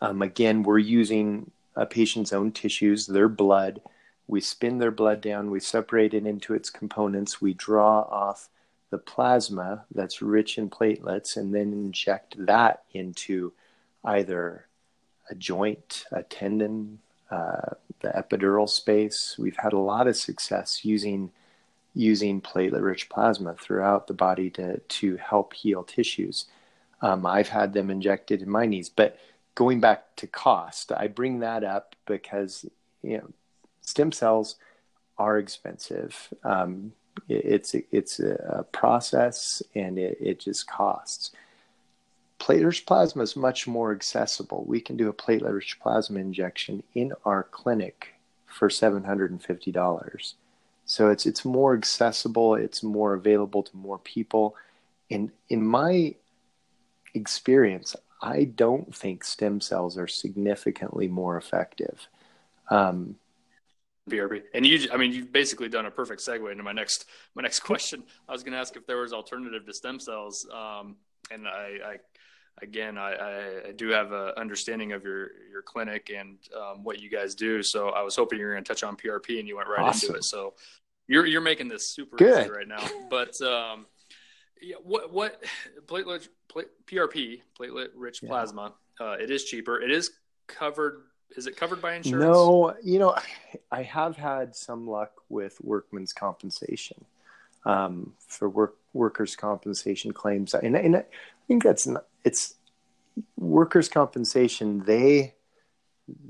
Um, 0.00 0.22
again, 0.22 0.62
we're 0.62 0.78
using 0.78 1.50
a 1.76 1.86
patient's 1.86 2.32
own 2.32 2.52
tissues, 2.52 3.06
their 3.06 3.28
blood. 3.28 3.80
We 4.26 4.40
spin 4.40 4.78
their 4.78 4.90
blood 4.90 5.22
down, 5.22 5.50
we 5.50 5.60
separate 5.60 6.12
it 6.12 6.26
into 6.26 6.52
its 6.52 6.68
components, 6.68 7.40
we 7.40 7.54
draw 7.54 8.00
off 8.02 8.50
the 8.90 8.98
plasma 8.98 9.84
that's 9.94 10.22
rich 10.22 10.58
in 10.58 10.70
platelets 10.70 11.36
and 11.36 11.54
then 11.54 11.72
inject 11.72 12.34
that 12.46 12.84
into 12.92 13.52
either 14.04 14.66
a 15.30 15.34
joint, 15.34 16.04
a 16.10 16.22
tendon, 16.22 16.98
uh, 17.30 17.74
the 18.00 18.08
epidural 18.08 18.68
space. 18.68 19.36
We've 19.38 19.56
had 19.56 19.72
a 19.72 19.78
lot 19.78 20.06
of 20.06 20.16
success 20.16 20.84
using 20.84 21.30
using 21.94 22.40
platelet-rich 22.40 23.08
plasma 23.08 23.54
throughout 23.54 24.06
the 24.06 24.14
body 24.14 24.50
to 24.50 24.78
to 24.78 25.16
help 25.16 25.52
heal 25.52 25.82
tissues. 25.82 26.46
Um, 27.02 27.26
I've 27.26 27.48
had 27.48 27.72
them 27.72 27.90
injected 27.90 28.42
in 28.42 28.50
my 28.50 28.66
knees, 28.66 28.88
but 28.88 29.18
going 29.54 29.80
back 29.80 30.16
to 30.16 30.26
cost, 30.26 30.92
I 30.92 31.08
bring 31.08 31.40
that 31.40 31.64
up 31.64 31.96
because 32.06 32.64
you 33.02 33.18
know 33.18 33.28
stem 33.82 34.12
cells 34.12 34.56
are 35.18 35.38
expensive. 35.38 36.32
Um, 36.44 36.92
it's 37.28 37.74
it's 37.90 38.20
a 38.20 38.64
process 38.72 39.62
and 39.74 39.98
it, 39.98 40.18
it 40.20 40.40
just 40.40 40.66
costs. 40.66 41.30
Platelet 42.38 42.86
plasma 42.86 43.22
is 43.22 43.34
much 43.34 43.66
more 43.66 43.92
accessible. 43.92 44.64
We 44.66 44.80
can 44.80 44.96
do 44.96 45.08
a 45.08 45.12
platelet-rich 45.12 45.80
plasma 45.80 46.20
injection 46.20 46.82
in 46.94 47.12
our 47.24 47.42
clinic 47.42 48.14
for 48.46 48.70
seven 48.70 49.04
hundred 49.04 49.30
and 49.30 49.42
fifty 49.42 49.72
dollars. 49.72 50.34
So 50.86 51.10
it's 51.10 51.26
it's 51.26 51.44
more 51.44 51.74
accessible. 51.74 52.54
It's 52.54 52.82
more 52.82 53.14
available 53.14 53.62
to 53.62 53.76
more 53.76 53.98
people. 53.98 54.54
And 55.10 55.30
in 55.48 55.66
my 55.66 56.14
experience, 57.14 57.96
I 58.22 58.44
don't 58.44 58.94
think 58.94 59.24
stem 59.24 59.60
cells 59.60 59.98
are 59.98 60.08
significantly 60.08 61.08
more 61.08 61.36
effective. 61.36 62.08
Um, 62.70 63.16
BRB. 64.08 64.42
And 64.54 64.66
you, 64.66 64.88
I 64.92 64.96
mean, 64.96 65.12
you've 65.12 65.32
basically 65.32 65.68
done 65.68 65.86
a 65.86 65.90
perfect 65.90 66.20
segue 66.20 66.50
into 66.50 66.62
my 66.62 66.72
next 66.72 67.06
my 67.34 67.42
next 67.42 67.60
question. 67.70 68.02
I 68.28 68.32
was 68.32 68.42
going 68.42 68.52
to 68.52 68.58
ask 68.58 68.76
if 68.76 68.86
there 68.86 68.98
was 68.98 69.12
alternative 69.12 69.66
to 69.66 69.74
stem 69.74 70.00
cells. 70.00 70.46
Um, 70.52 70.96
and 71.30 71.46
I, 71.46 71.78
I 71.84 71.96
again, 72.62 72.98
I, 72.98 73.68
I, 73.68 73.72
do 73.72 73.88
have 73.88 74.12
an 74.12 74.32
understanding 74.36 74.92
of 74.92 75.04
your 75.04 75.30
your 75.50 75.62
clinic 75.62 76.10
and 76.14 76.38
um, 76.56 76.84
what 76.84 77.00
you 77.00 77.10
guys 77.10 77.34
do. 77.34 77.62
So 77.62 77.90
I 77.90 78.02
was 78.02 78.16
hoping 78.16 78.38
you 78.38 78.46
were 78.46 78.52
going 78.52 78.64
to 78.64 78.68
touch 78.68 78.82
on 78.82 78.96
PRP, 78.96 79.38
and 79.38 79.46
you 79.46 79.56
went 79.56 79.68
right 79.68 79.80
awesome. 79.80 80.08
into 80.08 80.18
it. 80.18 80.24
So 80.24 80.54
you're 81.06 81.26
you're 81.26 81.40
making 81.40 81.68
this 81.68 81.88
super 81.88 82.16
Good. 82.16 82.44
easy 82.44 82.50
right 82.50 82.68
now. 82.68 82.84
But 83.10 83.40
um, 83.40 83.86
yeah, 84.60 84.76
what 84.82 85.12
what 85.12 85.42
platelet 85.86 86.28
PRP 86.86 87.42
platelet 87.58 87.88
rich 87.94 88.22
yeah. 88.22 88.28
plasma? 88.28 88.74
Uh, 89.00 89.12
it 89.12 89.30
is 89.30 89.44
cheaper. 89.44 89.80
It 89.80 89.90
is 89.90 90.10
covered. 90.46 91.02
Is 91.36 91.46
it 91.46 91.56
covered 91.56 91.80
by 91.80 91.94
insurance? 91.94 92.24
No, 92.24 92.74
you 92.82 92.98
know, 92.98 93.16
I 93.70 93.82
have 93.82 94.16
had 94.16 94.56
some 94.56 94.88
luck 94.88 95.12
with 95.28 95.58
workman's 95.62 96.12
compensation 96.12 97.04
um, 97.64 98.14
for 98.26 98.48
work 98.48 98.76
workers' 98.94 99.36
compensation 99.36 100.12
claims, 100.12 100.54
and, 100.54 100.74
and 100.76 100.96
I 100.96 101.04
think 101.46 101.62
that's 101.62 101.86
not, 101.86 102.06
it's 102.24 102.54
workers' 103.36 103.88
compensation. 103.88 104.82
They 104.84 105.34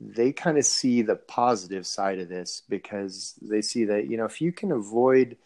they 0.00 0.32
kind 0.32 0.58
of 0.58 0.64
see 0.64 1.02
the 1.02 1.14
positive 1.14 1.86
side 1.86 2.18
of 2.18 2.28
this 2.28 2.62
because 2.68 3.34
they 3.40 3.62
see 3.62 3.84
that 3.84 4.10
you 4.10 4.16
know 4.16 4.24
if 4.24 4.40
you 4.40 4.52
can 4.52 4.72
avoid 4.72 5.36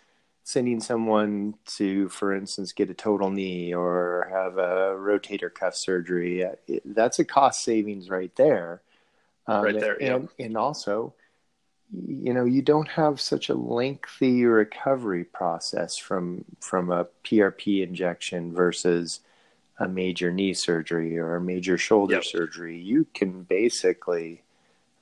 sending 0.45 0.81
someone 0.81 1.55
to, 1.67 2.09
for 2.09 2.35
instance, 2.35 2.73
get 2.73 2.91
a 2.91 2.95
total 2.95 3.31
knee 3.31 3.73
or 3.73 4.29
have 4.33 4.59
a 4.59 4.97
rotator 4.97 5.53
cuff 5.53 5.77
surgery, 5.77 6.45
that's 6.85 7.19
a 7.19 7.25
cost 7.25 7.63
savings 7.63 8.11
right 8.11 8.35
there. 8.37 8.83
Um, 9.47 9.65
right 9.65 9.79
there, 9.79 10.01
and, 10.01 10.29
yeah. 10.39 10.47
and 10.47 10.57
also 10.57 11.15
you 11.93 12.33
know 12.33 12.45
you 12.45 12.63
don't 12.63 12.89
have 12.89 13.21
such 13.21 13.49
a 13.49 13.55
lengthy 13.55 14.45
recovery 14.45 15.25
process 15.25 15.97
from 15.97 16.45
from 16.61 16.91
a 16.91 17.07
PRP 17.25 17.83
injection 17.83 18.55
versus 18.55 19.21
a 19.79 19.89
major 19.89 20.33
knee 20.33 20.55
surgery 20.55 21.19
or 21.19 21.37
a 21.37 21.41
major 21.41 21.77
shoulder 21.77 22.15
yep. 22.15 22.25
surgery. 22.25 22.79
You 22.79 23.07
can 23.15 23.43
basically 23.43 24.43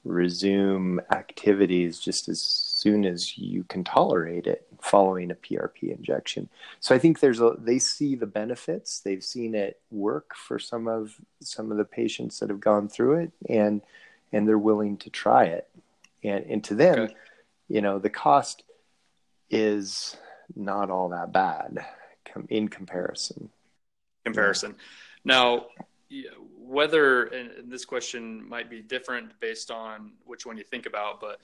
resume 0.04 0.98
activities 1.12 1.98
just 2.00 2.28
as 2.28 2.40
soon 2.40 3.04
as 3.04 3.36
you 3.36 3.64
can 3.64 3.84
tolerate 3.84 4.46
it 4.46 4.66
following 4.80 5.30
a 5.30 5.34
PRP 5.34 5.94
injection. 5.94 6.48
So 6.80 6.94
I 6.94 6.98
think 6.98 7.20
there's 7.20 7.40
a 7.40 7.54
they 7.58 7.78
see 7.78 8.14
the 8.14 8.26
benefits. 8.26 9.00
They've 9.00 9.22
seen 9.22 9.54
it 9.54 9.80
work 9.90 10.34
for 10.34 10.58
some 10.58 10.88
of 10.88 11.16
some 11.40 11.70
of 11.70 11.76
the 11.76 11.84
patients 11.84 12.40
that 12.40 12.48
have 12.48 12.60
gone 12.60 12.88
through 12.88 13.20
it 13.20 13.32
and 13.48 13.82
and 14.32 14.46
they're 14.46 14.58
willing 14.58 14.96
to 14.98 15.10
try 15.10 15.44
it 15.44 15.68
and 16.22 16.44
and 16.46 16.64
to 16.64 16.74
them, 16.74 16.98
okay. 16.98 17.14
you 17.68 17.80
know, 17.80 17.98
the 17.98 18.10
cost 18.10 18.62
is 19.50 20.16
not 20.54 20.90
all 20.90 21.08
that 21.10 21.32
bad 21.32 21.84
in 22.48 22.68
comparison. 22.68 23.50
Comparison. 24.24 24.76
Now, 25.24 25.66
whether 26.58 27.24
and 27.24 27.70
this 27.70 27.84
question 27.84 28.48
might 28.48 28.70
be 28.70 28.80
different 28.80 29.38
based 29.40 29.70
on 29.70 30.12
which 30.24 30.46
one 30.46 30.56
you 30.56 30.64
think 30.64 30.86
about, 30.86 31.20
but 31.20 31.40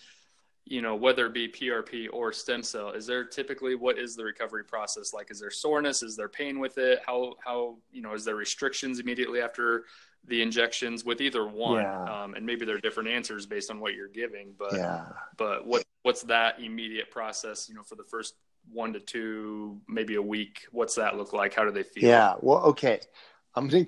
you 0.66 0.82
know 0.82 0.94
whether 0.96 1.26
it 1.26 1.32
be 1.32 1.48
PRP 1.48 2.08
or 2.12 2.32
stem 2.32 2.62
cell, 2.62 2.90
is 2.90 3.06
there 3.06 3.24
typically 3.24 3.76
what 3.76 3.98
is 3.98 4.16
the 4.16 4.24
recovery 4.24 4.64
process 4.64 5.14
like? 5.14 5.30
Is 5.30 5.40
there 5.40 5.50
soreness? 5.50 6.02
Is 6.02 6.16
there 6.16 6.28
pain 6.28 6.58
with 6.58 6.76
it? 6.76 7.00
How 7.06 7.34
how 7.44 7.76
you 7.90 8.02
know 8.02 8.14
is 8.14 8.24
there 8.24 8.34
restrictions 8.34 8.98
immediately 8.98 9.40
after 9.40 9.84
the 10.28 10.42
injections 10.42 11.04
with 11.04 11.20
either 11.20 11.46
one 11.46 11.82
yeah. 11.82 12.22
um, 12.22 12.34
and 12.34 12.44
maybe 12.44 12.64
there 12.64 12.76
are 12.76 12.80
different 12.80 13.08
answers 13.08 13.46
based 13.46 13.70
on 13.70 13.80
what 13.80 13.94
you're 13.94 14.08
giving 14.08 14.52
but 14.58 14.74
yeah. 14.74 15.04
but 15.36 15.66
what 15.66 15.84
what's 16.02 16.22
that 16.22 16.60
immediate 16.60 17.10
process 17.10 17.68
you 17.68 17.74
know 17.74 17.82
for 17.82 17.94
the 17.94 18.04
first 18.04 18.34
one 18.72 18.92
to 18.92 19.00
two 19.00 19.80
maybe 19.88 20.16
a 20.16 20.22
week 20.22 20.66
what's 20.72 20.96
that 20.96 21.16
look 21.16 21.32
like 21.32 21.54
how 21.54 21.64
do 21.64 21.70
they 21.70 21.84
feel 21.84 22.08
yeah 22.08 22.34
well 22.40 22.58
okay 22.58 23.00
i'm 23.54 23.68
going 23.68 23.86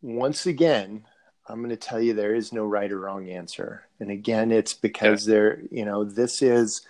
once 0.00 0.46
again 0.46 1.04
i'm 1.50 1.58
going 1.58 1.70
to 1.70 1.76
tell 1.76 2.00
you 2.00 2.14
there 2.14 2.34
is 2.34 2.52
no 2.52 2.64
right 2.64 2.92
or 2.92 2.98
wrong 2.98 3.28
answer 3.28 3.86
and 3.98 4.10
again 4.10 4.50
it's 4.52 4.74
because 4.74 5.26
yeah. 5.26 5.34
there 5.34 5.62
you 5.70 5.84
know 5.84 6.04
this 6.04 6.42
is 6.42 6.82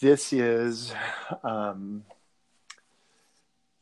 this 0.00 0.32
is 0.32 0.92
um 1.42 2.02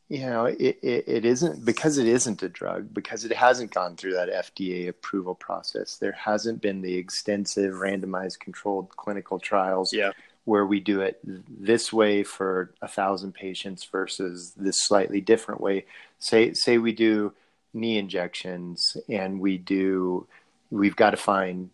you 0.09 0.19
know 0.19 0.45
it, 0.45 0.77
it, 0.81 1.03
it 1.07 1.25
isn't 1.25 1.65
because 1.65 1.97
it 1.97 2.07
isn't 2.07 2.43
a 2.43 2.49
drug 2.49 2.93
because 2.93 3.25
it 3.25 3.33
hasn't 3.33 3.71
gone 3.71 3.95
through 3.95 4.13
that 4.13 4.29
fda 4.29 4.89
approval 4.89 5.35
process 5.35 5.97
there 5.97 6.11
hasn't 6.11 6.61
been 6.61 6.81
the 6.81 6.95
extensive 6.95 7.73
randomized 7.73 8.39
controlled 8.39 8.89
clinical 8.95 9.39
trials 9.39 9.91
yeah. 9.91 10.11
where 10.45 10.65
we 10.65 10.79
do 10.79 11.01
it 11.01 11.19
this 11.23 11.91
way 11.91 12.23
for 12.23 12.71
a 12.81 12.87
thousand 12.87 13.33
patients 13.33 13.83
versus 13.83 14.53
this 14.55 14.79
slightly 14.79 15.21
different 15.21 15.59
way 15.59 15.85
say 16.19 16.53
say 16.53 16.77
we 16.77 16.91
do 16.91 17.33
knee 17.75 17.97
injections 17.97 18.97
and 19.09 19.39
we 19.39 19.57
do 19.57 20.27
we've 20.71 20.95
got 20.95 21.11
to 21.11 21.17
find 21.17 21.69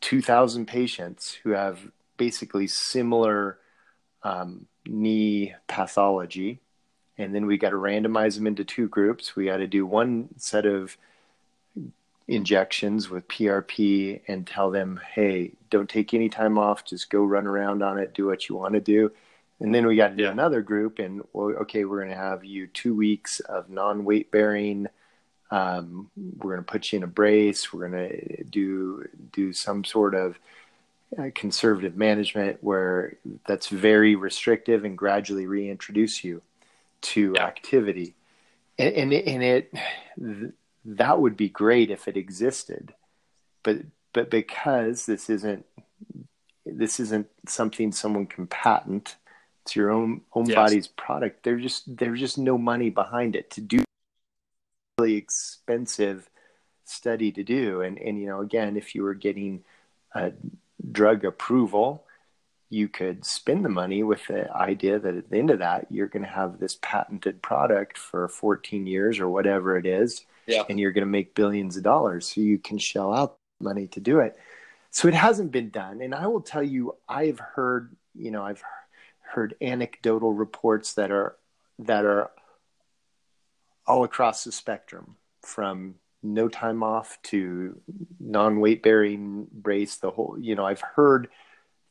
2000 0.00 0.66
patients 0.66 1.38
who 1.42 1.50
have 1.50 1.78
basically 2.18 2.66
similar 2.66 3.58
um, 4.22 4.66
knee 4.86 5.54
pathology 5.66 6.60
and 7.20 7.34
then 7.34 7.44
we 7.44 7.58
got 7.58 7.70
to 7.70 7.76
randomize 7.76 8.36
them 8.36 8.46
into 8.46 8.64
two 8.64 8.88
groups. 8.88 9.36
We 9.36 9.44
got 9.44 9.58
to 9.58 9.66
do 9.66 9.84
one 9.84 10.30
set 10.38 10.64
of 10.64 10.96
injections 12.26 13.10
with 13.10 13.28
PRP 13.28 14.22
and 14.26 14.46
tell 14.46 14.70
them, 14.70 15.00
hey, 15.14 15.52
don't 15.68 15.88
take 15.88 16.14
any 16.14 16.30
time 16.30 16.56
off, 16.56 16.86
just 16.86 17.10
go 17.10 17.22
run 17.22 17.46
around 17.46 17.82
on 17.82 17.98
it, 17.98 18.14
do 18.14 18.26
what 18.26 18.48
you 18.48 18.56
want 18.56 18.72
to 18.72 18.80
do. 18.80 19.12
And 19.60 19.74
then 19.74 19.86
we 19.86 19.96
got 19.96 20.08
to 20.08 20.16
do 20.16 20.22
yeah. 20.24 20.30
another 20.30 20.62
group, 20.62 20.98
and 20.98 21.22
well, 21.32 21.54
okay, 21.62 21.84
we're 21.84 21.98
going 21.98 22.10
to 22.10 22.16
have 22.16 22.44
you 22.44 22.66
two 22.66 22.94
weeks 22.94 23.40
of 23.40 23.68
non 23.68 24.04
weight 24.04 24.30
bearing. 24.30 24.86
Um, 25.50 26.10
we're 26.38 26.54
going 26.54 26.64
to 26.64 26.70
put 26.70 26.92
you 26.92 26.98
in 26.98 27.02
a 27.02 27.08
brace. 27.08 27.72
We're 27.72 27.88
going 27.88 28.08
to 28.08 28.44
do 28.44 29.06
do 29.32 29.52
some 29.52 29.84
sort 29.84 30.14
of 30.14 30.38
uh, 31.18 31.30
conservative 31.34 31.96
management 31.96 32.62
where 32.62 33.16
that's 33.46 33.68
very 33.68 34.14
restrictive 34.14 34.84
and 34.84 34.96
gradually 34.96 35.46
reintroduce 35.46 36.22
you 36.22 36.40
to 37.00 37.32
yeah. 37.34 37.44
activity 37.44 38.14
and, 38.78 38.94
and 38.94 39.12
it, 39.12 39.26
and 39.26 39.42
it 39.42 40.54
that 40.84 41.20
would 41.20 41.36
be 41.36 41.48
great 41.48 41.90
if 41.90 42.06
it 42.06 42.16
existed 42.16 42.94
but 43.62 43.78
but 44.12 44.30
because 44.30 45.06
this 45.06 45.28
isn't 45.28 45.66
this 46.64 47.00
isn't 47.00 47.26
something 47.46 47.90
someone 47.90 48.26
can 48.26 48.46
patent 48.46 49.16
it's 49.70 49.76
your 49.76 49.92
own 49.92 50.22
own 50.32 50.46
yes. 50.46 50.56
body's 50.56 50.88
product. 50.88 51.44
There's 51.44 51.62
just 51.62 51.96
there's 51.96 52.18
just 52.18 52.38
no 52.38 52.58
money 52.58 52.90
behind 52.90 53.36
it 53.36 53.50
to 53.50 53.60
do 53.60 53.84
really 54.98 55.14
expensive 55.14 56.28
study 56.84 57.30
to 57.30 57.44
do. 57.44 57.80
And 57.82 57.96
and 57.96 58.20
you 58.20 58.26
know 58.26 58.40
again 58.40 58.76
if 58.76 58.96
you 58.96 59.04
were 59.04 59.14
getting 59.14 59.62
a 60.12 60.32
drug 60.90 61.24
approval 61.24 62.04
you 62.72 62.88
could 62.88 63.24
spend 63.24 63.64
the 63.64 63.68
money 63.68 64.02
with 64.02 64.26
the 64.28 64.52
idea 64.52 64.98
that 64.98 65.14
at 65.14 65.30
the 65.30 65.38
end 65.38 65.50
of 65.50 65.60
that 65.60 65.86
you're 65.90 66.08
going 66.08 66.24
to 66.24 66.28
have 66.28 66.58
this 66.58 66.78
patented 66.82 67.42
product 67.42 67.98
for 67.98 68.28
14 68.28 68.86
years 68.86 69.18
or 69.18 69.28
whatever 69.28 69.76
it 69.76 69.86
is 69.86 70.24
yeah. 70.46 70.62
and 70.68 70.80
you're 70.80 70.92
going 70.92 71.06
to 71.06 71.10
make 71.10 71.34
billions 71.34 71.76
of 71.76 71.84
dollars. 71.84 72.26
So 72.26 72.40
you 72.40 72.58
can 72.58 72.78
shell 72.78 73.14
out 73.14 73.36
money 73.60 73.86
to 73.88 74.00
do 74.00 74.18
it. 74.18 74.36
So 74.90 75.06
it 75.06 75.14
hasn't 75.14 75.52
been 75.52 75.70
done. 75.70 76.00
And 76.00 76.12
i 76.12 76.26
will 76.26 76.40
tell 76.40 76.62
you 76.62 76.96
i've 77.08 77.38
heard 77.38 77.94
you 78.16 78.32
know 78.32 78.42
i've 78.42 78.64
heard 79.30 79.54
anecdotal 79.60 80.32
reports 80.32 80.94
that 80.94 81.10
are 81.10 81.36
that 81.78 82.04
are 82.04 82.30
all 83.86 84.04
across 84.04 84.44
the 84.44 84.52
spectrum 84.52 85.16
from 85.42 85.94
no 86.22 86.48
time 86.48 86.82
off 86.82 87.18
to 87.22 87.80
non-weight 88.18 88.82
bearing 88.82 89.46
brace 89.50 89.96
the 89.96 90.10
whole 90.10 90.36
you 90.38 90.54
know 90.54 90.66
i've 90.66 90.82
heard 90.82 91.28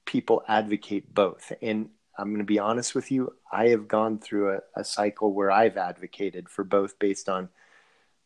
people 0.09 0.43
advocate 0.47 1.13
both. 1.13 1.53
And 1.61 1.89
I'm 2.17 2.29
going 2.29 2.39
to 2.39 2.43
be 2.43 2.57
honest 2.57 2.95
with 2.95 3.11
you, 3.11 3.35
I 3.51 3.67
have 3.67 3.87
gone 3.87 4.17
through 4.17 4.55
a, 4.55 4.59
a 4.75 4.83
cycle 4.83 5.33
where 5.33 5.51
I've 5.51 5.77
advocated 5.77 6.49
for 6.49 6.63
both 6.63 6.97
based 6.97 7.29
on 7.29 7.49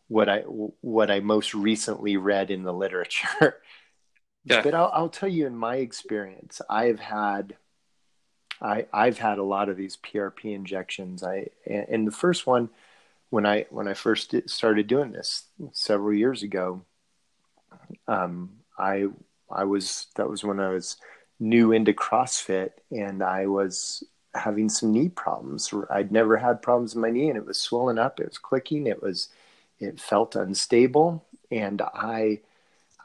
what 0.08 0.30
I 0.30 0.40
what 0.40 1.12
I 1.12 1.20
most 1.20 1.54
recently 1.54 2.16
read 2.16 2.50
in 2.52 2.64
the 2.64 2.74
literature. 2.74 3.62
Yeah. 4.46 4.62
But 4.62 4.74
I'll, 4.74 4.92
I'll 4.94 5.10
tell 5.10 5.30
you, 5.30 5.48
in 5.48 5.56
my 5.56 5.78
experience, 5.78 6.60
I've 6.70 7.00
had 7.00 7.56
I 8.64 8.86
I've 8.94 9.20
had 9.20 9.38
a 9.38 9.44
lot 9.44 9.70
of 9.70 9.78
these 9.78 9.98
PRP 9.98 10.56
injections. 10.56 11.24
I 11.24 11.48
and 11.68 12.08
the 12.08 12.12
first 12.12 12.48
one 12.48 12.70
when 13.30 13.46
I 13.46 13.66
when 13.70 13.88
I 13.88 13.94
first 13.94 14.34
started 14.48 14.88
doing 14.88 15.12
this 15.12 15.46
several 15.72 16.14
years 16.14 16.44
ago, 16.44 16.82
um, 18.08 18.52
I 18.78 19.08
I 19.52 19.66
was 19.66 20.08
that 20.16 20.30
was 20.30 20.44
when 20.44 20.60
I 20.60 20.70
was 20.70 20.98
new 21.40 21.72
into 21.72 21.94
CrossFit 21.94 22.72
and 22.92 23.22
I 23.22 23.48
was 23.48 24.04
having 24.34 24.70
some 24.70 24.92
knee 24.92 25.10
problems. 25.10 25.74
I'd 25.90 26.12
never 26.12 26.38
had 26.38 26.62
problems 26.62 26.96
in 26.96 27.02
my 27.02 27.10
knee 27.10 27.30
and 27.30 27.38
it 27.38 27.46
was 27.46 27.60
swollen 27.60 28.00
up, 28.00 28.20
it 28.20 28.30
was 28.30 28.38
clicking, 28.38 28.88
it 28.88 29.02
was 29.02 29.30
it 29.80 30.00
felt 30.00 30.36
unstable 30.36 31.26
and 31.52 31.82
I 31.82 32.40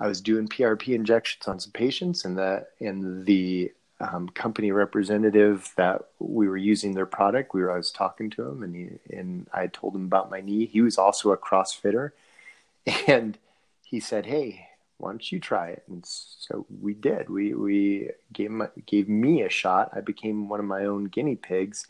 I 0.00 0.06
was 0.06 0.20
doing 0.20 0.46
PRP 0.48 0.94
injections 0.94 1.48
on 1.48 1.58
some 1.58 1.72
patients 1.72 2.24
and 2.24 2.38
the 2.38 2.66
and 2.80 3.26
the 3.26 3.72
um, 4.00 4.28
company 4.28 4.70
representative 4.70 5.72
that 5.76 6.02
we 6.18 6.48
were 6.48 6.56
using 6.56 6.94
their 6.94 7.06
product. 7.06 7.52
We 7.52 7.62
were, 7.62 7.72
I 7.72 7.76
was 7.76 7.90
talking 7.90 8.30
to 8.30 8.48
him 8.48 8.62
and 8.62 8.74
he, 8.74 9.16
and 9.16 9.48
I 9.52 9.66
told 9.66 9.94
him 9.94 10.04
about 10.04 10.30
my 10.30 10.40
knee. 10.40 10.66
He 10.66 10.80
was 10.80 10.98
also 10.98 11.32
a 11.32 11.36
CrossFitter 11.36 12.12
and 13.08 13.38
he 13.84 13.98
said, 14.00 14.26
Hey, 14.26 14.66
why 14.98 15.10
don't 15.10 15.32
you 15.32 15.40
try 15.40 15.70
it? 15.70 15.82
And 15.88 16.04
so 16.04 16.66
we 16.80 16.94
did. 16.94 17.28
We, 17.28 17.54
we 17.54 18.10
gave, 18.32 18.52
gave 18.86 19.08
me 19.08 19.42
a 19.42 19.48
shot. 19.48 19.90
I 19.92 20.00
became 20.00 20.48
one 20.48 20.60
of 20.60 20.66
my 20.66 20.84
own 20.84 21.04
guinea 21.04 21.36
pigs 21.36 21.86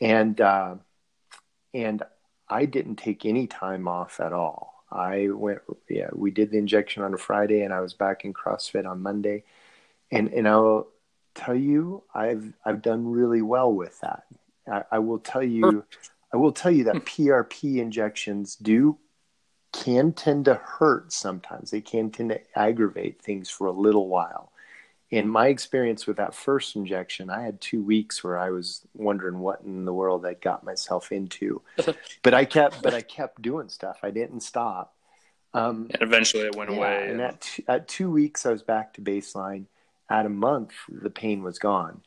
and, 0.00 0.40
uh, 0.40 0.76
and 1.72 2.02
I 2.48 2.64
didn't 2.64 2.96
take 2.96 3.24
any 3.24 3.46
time 3.46 3.86
off 3.86 4.20
at 4.20 4.32
all. 4.32 4.84
I 4.90 5.28
went, 5.30 5.60
yeah, 5.88 6.08
we 6.14 6.30
did 6.30 6.50
the 6.50 6.58
injection 6.58 7.02
on 7.02 7.14
a 7.14 7.18
Friday 7.18 7.60
and 7.62 7.74
I 7.74 7.80
was 7.80 7.92
back 7.92 8.24
in 8.24 8.32
CrossFit 8.32 8.88
on 8.88 9.02
Monday. 9.02 9.44
And, 10.10 10.32
and 10.32 10.48
I'll, 10.48 10.88
tell 11.38 11.54
you 11.54 12.02
I've 12.14 12.52
I've 12.64 12.82
done 12.82 13.06
really 13.08 13.42
well 13.42 13.72
with 13.72 14.00
that. 14.00 14.24
I, 14.70 14.82
I 14.92 14.98
will 14.98 15.18
tell 15.18 15.42
you 15.42 15.84
I 16.32 16.36
will 16.36 16.52
tell 16.52 16.70
you 16.70 16.84
that 16.84 17.06
PRP 17.06 17.76
injections 17.76 18.56
do 18.56 18.98
can 19.72 20.12
tend 20.12 20.46
to 20.46 20.54
hurt 20.54 21.12
sometimes. 21.12 21.70
They 21.70 21.80
can 21.80 22.10
tend 22.10 22.30
to 22.30 22.40
aggravate 22.54 23.22
things 23.22 23.48
for 23.48 23.66
a 23.66 23.72
little 23.72 24.08
while. 24.08 24.52
In 25.10 25.26
my 25.26 25.48
experience 25.48 26.06
with 26.06 26.18
that 26.18 26.34
first 26.34 26.76
injection, 26.76 27.30
I 27.30 27.42
had 27.42 27.60
two 27.62 27.82
weeks 27.82 28.22
where 28.22 28.38
I 28.38 28.50
was 28.50 28.82
wondering 28.94 29.38
what 29.38 29.62
in 29.62 29.86
the 29.86 29.92
world 29.92 30.26
I 30.26 30.34
got 30.34 30.64
myself 30.64 31.12
into. 31.12 31.62
but 32.22 32.34
I 32.34 32.44
kept 32.44 32.82
but 32.82 32.92
I 32.92 33.00
kept 33.00 33.40
doing 33.40 33.68
stuff. 33.68 34.00
I 34.02 34.10
didn't 34.10 34.40
stop. 34.40 34.94
Um, 35.54 35.88
and 35.94 36.02
eventually 36.02 36.44
it 36.44 36.56
went 36.56 36.70
yeah, 36.70 36.76
away. 36.76 37.08
And 37.08 37.20
at, 37.22 37.40
t- 37.40 37.64
at 37.66 37.88
two 37.88 38.10
weeks, 38.10 38.44
I 38.44 38.52
was 38.52 38.62
back 38.62 38.92
to 38.94 39.00
baseline 39.00 39.64
at 40.10 40.26
a 40.26 40.30
month, 40.30 40.72
the 40.88 41.10
pain 41.10 41.42
was 41.42 41.58
gone. 41.58 42.02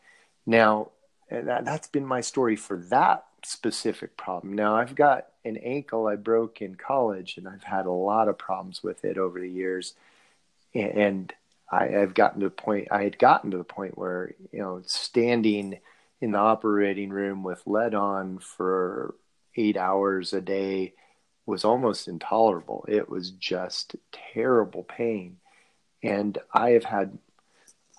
Now, 0.46 0.92
that, 1.30 1.66
that's 1.66 1.88
been 1.88 2.06
my 2.06 2.22
story 2.22 2.56
for 2.56 2.78
that 2.78 3.26
specific 3.44 4.18
problem. 4.18 4.54
Now, 4.54 4.76
I've 4.76 4.96
got 4.96 5.28
an 5.46 5.58
ankle 5.58 6.08
I 6.08 6.16
broke 6.16 6.62
in 6.62 6.76
college, 6.76 7.38
and 7.38 7.48
I've 7.48 7.64
had 7.64 7.86
a 7.86 7.92
lot 7.92 8.28
of 8.28 8.38
problems 8.38 8.84
with 8.84 9.06
it 9.06 9.18
over 9.18 9.40
the 9.40 9.50
years. 9.50 9.94
And 10.74 11.34
I, 11.72 11.88
have 11.88 12.14
gotten 12.14 12.42
to 12.42 12.48
the 12.48 12.52
point, 12.52 12.90
I 12.92 13.04
had 13.04 13.18
gotten 13.18 13.52
to 13.52 13.58
the 13.58 13.64
point 13.64 13.98
where, 13.98 14.34
you 14.52 14.60
know, 14.60 14.82
standing 14.86 15.80
in 16.20 16.32
the 16.32 16.38
operating 16.38 17.10
room 17.10 17.44
with 17.44 17.66
lead 17.66 17.96
on 17.96 18.40
for 18.40 19.16
eight 19.56 19.78
hours 19.78 20.34
a 20.34 20.42
day 20.42 20.94
was 21.46 21.66
almost 21.66 22.08
intolerable. 22.08 22.86
It 22.88 23.10
was 23.10 23.32
just 23.32 23.96
terrible 24.34 24.84
pain. 24.84 25.38
And 26.04 26.38
I 26.54 26.72
have 26.72 26.84
had 26.84 27.18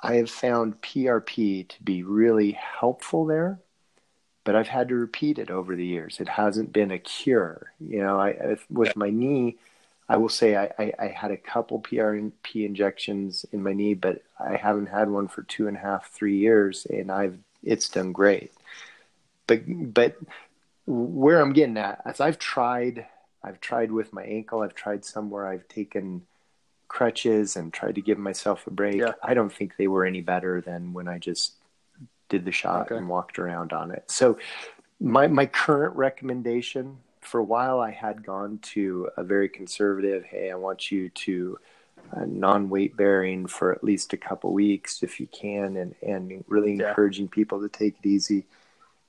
I 0.03 0.17
have 0.17 0.31
found 0.31 0.83
PRP 0.83 1.69
to 1.69 1.83
be 1.83 2.03
really 2.03 2.53
helpful 2.53 3.25
there, 3.25 3.61
but 4.45 4.57
I've 4.57 4.69
had 4.69 4.89
to 4.89 4.97
repeat 4.97 5.39
it 5.39 5.51
over 5.51 5.77
the 5.77 5.87
years. 5.87 6.19
It 6.19 6.29
hasn't 6.29 6.73
been 6.73 6.91
a 6.91 6.99
cure. 6.99 7.73
You 7.79 8.01
know, 8.01 8.19
I, 8.19 8.57
with 8.69 8.97
my 8.97 9.11
knee, 9.11 9.59
I 10.09 10.17
will 10.17 10.29
say 10.29 10.57
I, 10.57 10.71
I, 10.79 10.93
I, 10.99 11.07
had 11.07 11.31
a 11.31 11.37
couple 11.37 11.81
PRP 11.81 12.67
injections 12.67 13.47
in 13.53 13.63
my 13.63 13.73
knee, 13.73 13.95
but 13.95 14.23
I 14.41 14.57
haven't 14.57 14.87
had 14.87 15.09
one 15.09 15.29
for 15.29 15.43
two 15.43 15.69
and 15.69 15.77
a 15.77 15.81
half, 15.81 16.11
three 16.11 16.37
years, 16.37 16.87
and 16.91 17.11
I've 17.11 17.39
it's 17.63 17.89
done 17.89 18.13
great. 18.13 18.53
But 19.47 19.63
but 19.95 20.17
where 20.87 21.41
I'm 21.41 21.53
getting 21.53 21.79
at, 21.79 22.03
as 22.05 22.21
I've 22.21 22.39
tried, 22.39 23.07
I've 23.43 23.61
tried 23.61 23.93
with 23.93 24.13
my 24.13 24.25
ankle, 24.25 24.63
I've 24.63 24.75
tried 24.75 25.05
somewhere 25.05 25.47
I've 25.47 25.69
taken 25.69 26.27
crutches 26.93 27.57
and 27.57 27.73
tried 27.73 27.95
to 27.95 28.03
give 28.03 28.19
myself 28.19 28.67
a 28.67 28.71
break. 28.71 28.97
Yeah. 28.97 29.13
I 29.23 29.33
don't 29.33 29.53
think 29.53 29.77
they 29.77 29.89
were 29.89 30.05
any 30.05 30.21
better 30.21 30.61
than 30.61 30.93
when 30.93 31.09
I 31.09 31.19
just 31.19 31.55
did 32.29 32.45
the 32.45 32.53
shot 32.53 32.87
okay. 32.87 32.97
and 32.97 33.09
walked 33.09 33.39
around 33.39 33.73
on 33.73 33.91
it. 33.91 34.05
So 34.09 34.39
my 35.01 35.27
my 35.27 35.47
current 35.47 35.97
recommendation 35.97 36.99
for 37.21 37.41
a 37.41 37.45
while 37.45 37.81
I 37.81 37.91
had 37.91 38.25
gone 38.25 38.59
to 38.75 39.09
a 39.17 39.25
very 39.25 39.49
conservative, 39.49 40.25
hey, 40.25 40.51
I 40.51 40.55
want 40.55 40.91
you 40.93 41.09
to 41.09 41.59
uh, 42.15 42.27
non-weight 42.27 42.95
bearing 42.97 43.47
for 43.47 43.73
at 43.73 43.83
least 43.83 44.13
a 44.13 44.19
couple 44.19 44.53
weeks 44.53 45.03
if 45.03 45.19
you 45.19 45.27
can 45.29 45.79
and 45.79 45.95
and 46.03 46.45
really 46.47 46.75
yeah. 46.75 46.91
encouraging 46.91 47.29
people 47.29 47.59
to 47.63 47.71
take 47.71 47.95
it 48.03 48.07
easy 48.07 48.45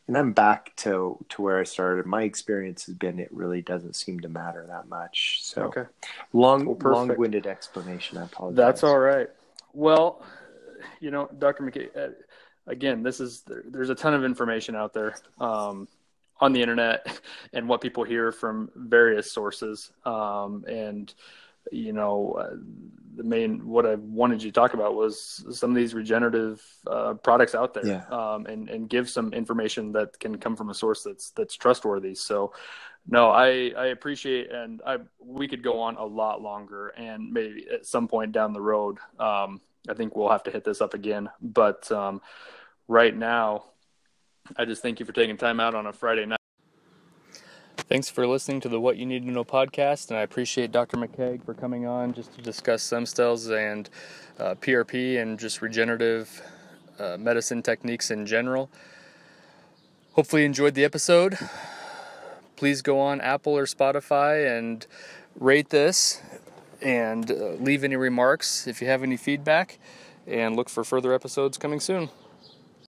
and 0.08 0.18
I'm 0.18 0.34
back 0.34 0.76
to 0.78 1.24
to 1.30 1.42
where 1.42 1.60
I 1.60 1.64
started. 1.64 2.06
My 2.06 2.24
experience 2.24 2.86
has 2.86 2.96
been 2.96 3.20
it 3.20 3.30
really 3.32 3.62
doesn't 3.62 3.96
seem 3.96 4.20
to 4.22 4.30
matter 4.30 4.66
that 4.68 4.88
much. 4.88 5.40
So 5.44 5.64
okay. 5.64 5.86
long 6.34 6.66
well, 6.66 6.78
long 6.94 7.18
winded 7.18 7.48
explanation. 7.48 8.18
I 8.18 8.26
apologize. 8.26 8.58
That's 8.58 8.84
all 8.84 9.00
right. 9.00 9.30
Well, 9.74 10.24
you 11.00 11.12
know, 11.12 11.30
Dr. 11.40 11.64
McKeag, 11.64 11.98
uh, 11.98 12.14
again, 12.68 13.04
this 13.04 13.20
is 13.20 13.42
there, 13.42 13.64
there's 13.66 13.90
a 13.90 13.96
ton 13.96 14.14
of 14.14 14.24
information 14.24 14.76
out 14.76 14.94
there 14.94 15.16
um, 15.40 15.88
on 16.40 16.52
the 16.54 16.62
internet 16.62 17.22
and 17.54 17.68
what 17.68 17.82
people 17.82 18.04
hear 18.04 18.32
from 18.32 18.70
various 18.76 19.32
sources. 19.32 19.92
Um, 20.06 20.66
and 20.68 21.14
you 21.72 21.94
know, 21.94 22.34
uh, 22.40 22.56
the 23.16 23.24
main 23.24 23.68
what 23.68 23.86
I 23.86 23.96
wanted 23.96 24.42
you 24.42 24.50
to 24.50 24.54
talk 24.54 24.74
about 24.74 24.96
was 24.96 25.46
some 25.52 25.70
of 25.70 25.76
these 25.76 25.94
regenerative 25.94 26.64
uh, 26.88 27.14
products 27.16 27.56
out 27.56 27.74
there, 27.74 27.86
yeah. 27.86 28.06
um, 28.10 28.46
and 28.46 28.70
and 28.70 28.90
give 28.90 29.10
some 29.10 29.34
information 29.34 29.92
that 29.94 30.20
can 30.20 30.38
come 30.38 30.56
from 30.56 30.70
a 30.70 30.74
source 30.74 31.04
that's 31.04 31.32
that's 31.32 31.56
trustworthy. 31.56 32.16
So, 32.16 32.54
no, 33.08 33.30
I 33.30 33.72
I 33.78 33.88
appreciate, 33.88 34.52
and 34.52 34.82
I 34.86 34.98
we 35.20 35.48
could 35.48 35.64
go 35.64 35.80
on 35.80 35.96
a 35.96 36.06
lot 36.06 36.42
longer, 36.42 36.90
and 36.90 37.32
maybe 37.32 37.68
at 37.72 37.86
some 37.86 38.08
point 38.08 38.32
down 38.32 38.54
the 38.54 38.62
road, 38.62 38.98
um, 39.20 39.62
I 39.88 39.94
think 39.94 40.16
we'll 40.16 40.30
have 40.30 40.44
to 40.44 40.52
hit 40.52 40.64
this 40.64 40.82
up 40.82 40.94
again. 40.94 41.30
But 41.42 41.92
um, 41.92 42.22
right 42.88 43.16
now, 43.16 43.66
I 44.58 44.66
just 44.66 44.82
thank 44.82 45.00
you 45.00 45.06
for 45.06 45.14
taking 45.14 45.38
time 45.38 45.60
out 45.60 45.76
on 45.76 45.86
a 45.86 45.94
Friday 45.94 46.26
night. 46.26 46.43
Thanks 47.90 48.10
for 48.10 48.26
listening 48.26 48.62
to 48.62 48.70
the 48.70 48.80
What 48.80 48.96
You 48.96 49.06
Need 49.06 49.26
to 49.26 49.32
Know 49.32 49.44
podcast, 49.44 50.10
and 50.10 50.18
I 50.18 50.22
appreciate 50.22 50.72
Dr. 50.72 50.96
McKeag 50.96 51.44
for 51.44 51.54
coming 51.54 51.86
on 51.86 52.14
just 52.14 52.34
to 52.36 52.42
discuss 52.42 52.82
stem 52.82 53.06
cells 53.06 53.50
and 53.50 53.90
uh, 54.40 54.56
PRP 54.56 55.22
and 55.22 55.38
just 55.38 55.62
regenerative 55.62 56.42
uh, 56.98 57.18
medicine 57.20 57.62
techniques 57.62 58.10
in 58.10 58.26
general. 58.26 58.70
Hopefully, 60.14 60.44
you 60.44 60.46
enjoyed 60.46 60.76
the 60.76 60.86
episode. 60.86 61.38
Please 62.56 62.82
go 62.82 63.02
on 63.02 63.20
Apple 63.20 63.58
or 63.58 63.66
Spotify 63.66 64.58
and 64.58 64.88
rate 65.36 65.68
this 65.68 66.22
and 66.82 67.30
uh, 67.32 67.50
leave 67.60 67.84
any 67.84 67.98
remarks 67.98 68.66
if 68.66 68.82
you 68.82 68.88
have 68.88 69.04
any 69.04 69.18
feedback, 69.18 69.78
and 70.26 70.56
look 70.56 70.70
for 70.70 70.86
further 70.86 71.14
episodes 71.14 71.58
coming 71.58 71.82
soon. 71.82 72.10